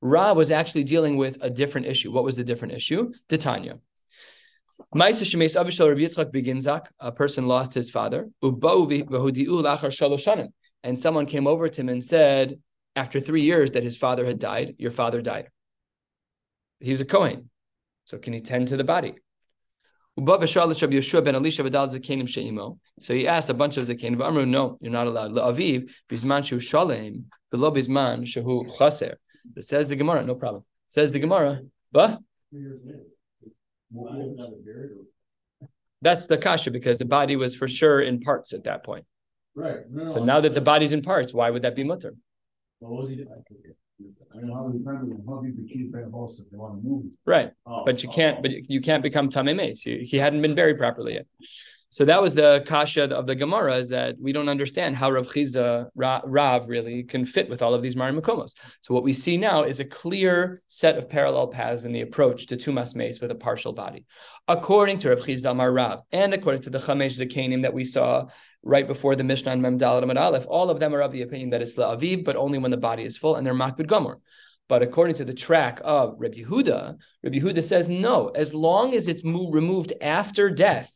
Rav 0.00 0.36
was 0.36 0.50
actually 0.50 0.84
dealing 0.84 1.16
with 1.16 1.38
a 1.40 1.50
different 1.50 1.86
issue. 1.88 2.12
What 2.12 2.24
was 2.24 2.36
the 2.36 2.44
different 2.44 2.74
issue? 2.74 3.12
Titania. 3.28 3.78
A 4.96 5.12
person 7.12 7.46
lost 7.48 7.74
his 7.74 7.90
father, 7.90 8.28
and 10.82 11.00
someone 11.00 11.26
came 11.26 11.46
over 11.46 11.68
to 11.68 11.80
him 11.80 11.88
and 11.88 12.04
said, 12.04 12.60
after 12.96 13.18
three 13.18 13.42
years 13.42 13.72
that 13.72 13.82
his 13.82 13.96
father 13.96 14.24
had 14.24 14.38
died, 14.38 14.76
your 14.78 14.92
father 14.92 15.20
died. 15.20 15.48
He's 16.80 17.00
a 17.00 17.04
Kohen. 17.04 17.50
So 18.04 18.18
can 18.18 18.32
he 18.32 18.40
tend 18.40 18.68
to 18.68 18.76
the 18.76 18.84
body? 18.84 19.14
So 20.16 20.22
he 23.14 23.26
asked 23.26 23.50
a 23.50 23.54
bunch 23.54 23.76
of 23.78 23.86
zakenim. 23.88 24.48
No, 24.48 24.78
you're 24.80 24.92
not 24.92 25.08
allowed. 25.08 25.32
La'aviv 25.32 25.90
bisman 26.08 26.44
shu 26.44 26.60
shalem 26.60 27.24
bisman 27.52 28.22
shehu 28.24 28.78
chaser. 28.78 29.18
Says 29.58 29.88
the 29.88 29.96
Gemara. 29.96 30.24
No 30.24 30.36
problem. 30.36 30.64
Says 30.86 31.10
the 31.10 31.18
Gemara. 31.18 31.62
But 31.90 32.20
that's 36.02 36.26
the 36.26 36.36
kasha 36.36 36.70
because 36.70 36.98
the 36.98 37.04
body 37.04 37.36
was 37.36 37.54
for 37.54 37.68
sure 37.68 38.00
in 38.00 38.20
parts 38.20 38.52
at 38.52 38.64
that 38.64 38.84
point. 38.84 39.04
Right. 39.54 39.78
No, 39.90 40.12
So 40.12 40.24
now 40.24 40.40
that 40.40 40.54
the 40.54 40.60
body's 40.60 40.92
in 40.92 41.02
parts, 41.02 41.32
why 41.32 41.50
would 41.50 41.62
that 41.62 41.76
be 41.76 41.84
mutter? 41.84 42.14
What 42.80 42.92
was 42.92 43.10
he 43.10 43.16
doing? 43.16 43.28
I 44.34 44.38
mean, 44.38 44.52
how 44.52 44.68
depending 44.68 45.12
on 45.12 45.24
how 45.26 45.40
deep 45.40 45.54
the 45.56 45.72
kids 45.72 45.92
back 45.92 46.12
also 46.12 46.42
if 46.42 46.50
they 46.50 46.56
want 46.56 46.82
to 46.82 46.88
move. 46.88 47.04
Right. 47.24 47.52
Oh, 47.64 47.84
But 47.86 48.02
you 48.02 48.08
oh, 48.10 48.12
can't. 48.12 48.38
oh. 48.38 48.42
But 48.42 48.50
you 48.68 48.80
can't 48.80 49.02
become 49.02 49.28
tamei 49.28 49.54
mace. 49.54 49.82
He, 49.82 49.98
he 49.98 50.16
hadn't 50.16 50.42
been 50.42 50.54
buried 50.54 50.78
properly 50.78 51.14
yet. 51.14 51.26
So 51.94 52.04
that 52.06 52.20
was 52.20 52.34
the 52.34 52.64
kasha 52.66 53.04
of 53.04 53.28
the 53.28 53.36
Gemara 53.36 53.76
is 53.76 53.90
that 53.90 54.16
we 54.20 54.32
don't 54.32 54.48
understand 54.48 54.96
how 54.96 55.12
Rav 55.12 55.28
Chizda 55.28 55.90
Rav 55.94 56.68
really 56.68 57.04
can 57.04 57.24
fit 57.24 57.48
with 57.48 57.62
all 57.62 57.72
of 57.72 57.82
these 57.82 57.94
Marim 57.94 58.18
Makomos. 58.18 58.54
So 58.80 58.92
what 58.92 59.04
we 59.04 59.12
see 59.12 59.36
now 59.36 59.62
is 59.62 59.78
a 59.78 59.84
clear 59.84 60.60
set 60.66 60.98
of 60.98 61.08
parallel 61.08 61.46
paths 61.46 61.84
in 61.84 61.92
the 61.92 62.00
approach 62.00 62.48
to 62.48 62.56
Tumas 62.56 62.96
Mace 62.96 63.20
with 63.20 63.30
a 63.30 63.36
partial 63.36 63.72
body. 63.72 64.06
According 64.48 64.98
to 64.98 65.10
Rav 65.10 65.20
Chizda 65.20 65.52
Amar 65.52 65.70
Rav, 65.70 66.00
and 66.10 66.34
according 66.34 66.62
to 66.62 66.70
the 66.70 66.80
Chamesh 66.80 67.16
Zakanim 67.20 67.62
that 67.62 67.74
we 67.74 67.84
saw 67.84 68.26
right 68.64 68.88
before 68.88 69.14
the 69.14 69.22
Mishnah 69.22 69.52
and 69.52 69.62
Mem 69.62 69.78
Daled 69.78 70.02
Amud 70.02 70.20
Aleph, 70.20 70.46
all 70.48 70.70
of 70.70 70.80
them 70.80 70.96
are 70.96 71.00
of 71.00 71.12
the 71.12 71.22
opinion 71.22 71.50
that 71.50 71.62
it's 71.62 71.76
La'aviv, 71.76 72.24
but 72.24 72.34
only 72.34 72.58
when 72.58 72.72
the 72.72 72.76
body 72.76 73.04
is 73.04 73.16
full, 73.16 73.36
and 73.36 73.46
they're 73.46 73.54
Makbid 73.54 73.86
Gomer. 73.86 74.18
But 74.68 74.82
according 74.82 75.14
to 75.16 75.24
the 75.24 75.32
track 75.32 75.80
of 75.84 76.16
Rabbi 76.18 76.38
Yehuda, 76.38 76.96
Rabbi 77.22 77.38
Yehuda 77.38 77.62
says 77.62 77.88
no, 77.88 78.30
as 78.34 78.52
long 78.52 78.94
as 78.94 79.06
it's 79.06 79.22
removed 79.22 79.92
after 80.00 80.50
death, 80.50 80.90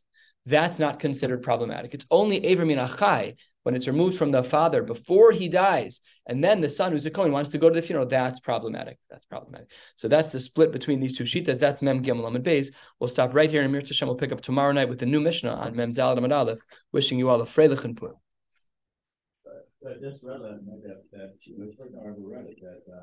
that's 0.48 0.78
not 0.78 0.98
considered 0.98 1.42
problematic. 1.42 1.92
It's 1.94 2.06
only 2.10 2.44
Aver 2.46 2.64
min 2.64 2.78
Achai 2.78 3.36
when 3.64 3.74
it's 3.74 3.86
removed 3.86 4.16
from 4.16 4.30
the 4.30 4.42
father 4.42 4.82
before 4.82 5.30
he 5.30 5.46
dies, 5.48 6.00
and 6.26 6.42
then 6.42 6.62
the 6.62 6.70
son 6.70 6.90
who's 6.90 7.04
a 7.04 7.10
Kohen 7.10 7.32
wants 7.32 7.50
to 7.50 7.58
go 7.58 7.68
to 7.68 7.74
the 7.74 7.82
funeral, 7.82 8.06
that's 8.06 8.40
problematic. 8.40 8.98
That's 9.10 9.26
problematic. 9.26 9.70
So 9.94 10.08
that's 10.08 10.32
the 10.32 10.40
split 10.40 10.72
between 10.72 11.00
these 11.00 11.18
two 11.18 11.24
shitas. 11.24 11.58
That's 11.58 11.82
Mem 11.82 12.02
Gimel 12.02 12.26
Amid 12.26 12.44
Beis. 12.44 12.72
We'll 12.98 13.08
stop 13.08 13.34
right 13.34 13.50
here, 13.50 13.62
and 13.62 13.70
Mir 13.70 13.82
Tashem 13.82 14.06
will 14.06 14.14
pick 14.14 14.32
up 14.32 14.40
tomorrow 14.40 14.72
night 14.72 14.88
with 14.88 15.00
the 15.00 15.06
new 15.06 15.20
Mishnah 15.20 15.52
on 15.52 15.76
Mem 15.76 15.92
Dalad 15.92 16.16
Amid 16.16 16.32
Aleph. 16.32 16.60
Wishing 16.92 17.18
you 17.18 17.28
all 17.28 17.42
a 17.42 17.44
Freilich 17.44 17.84
and 17.84 18.00
But 18.00 18.14
just 20.00 20.22
read 20.22 20.40
that, 20.40 20.64
that, 20.64 21.04
that, 21.12 21.12
that, 21.12 21.34
uh, 22.92 23.00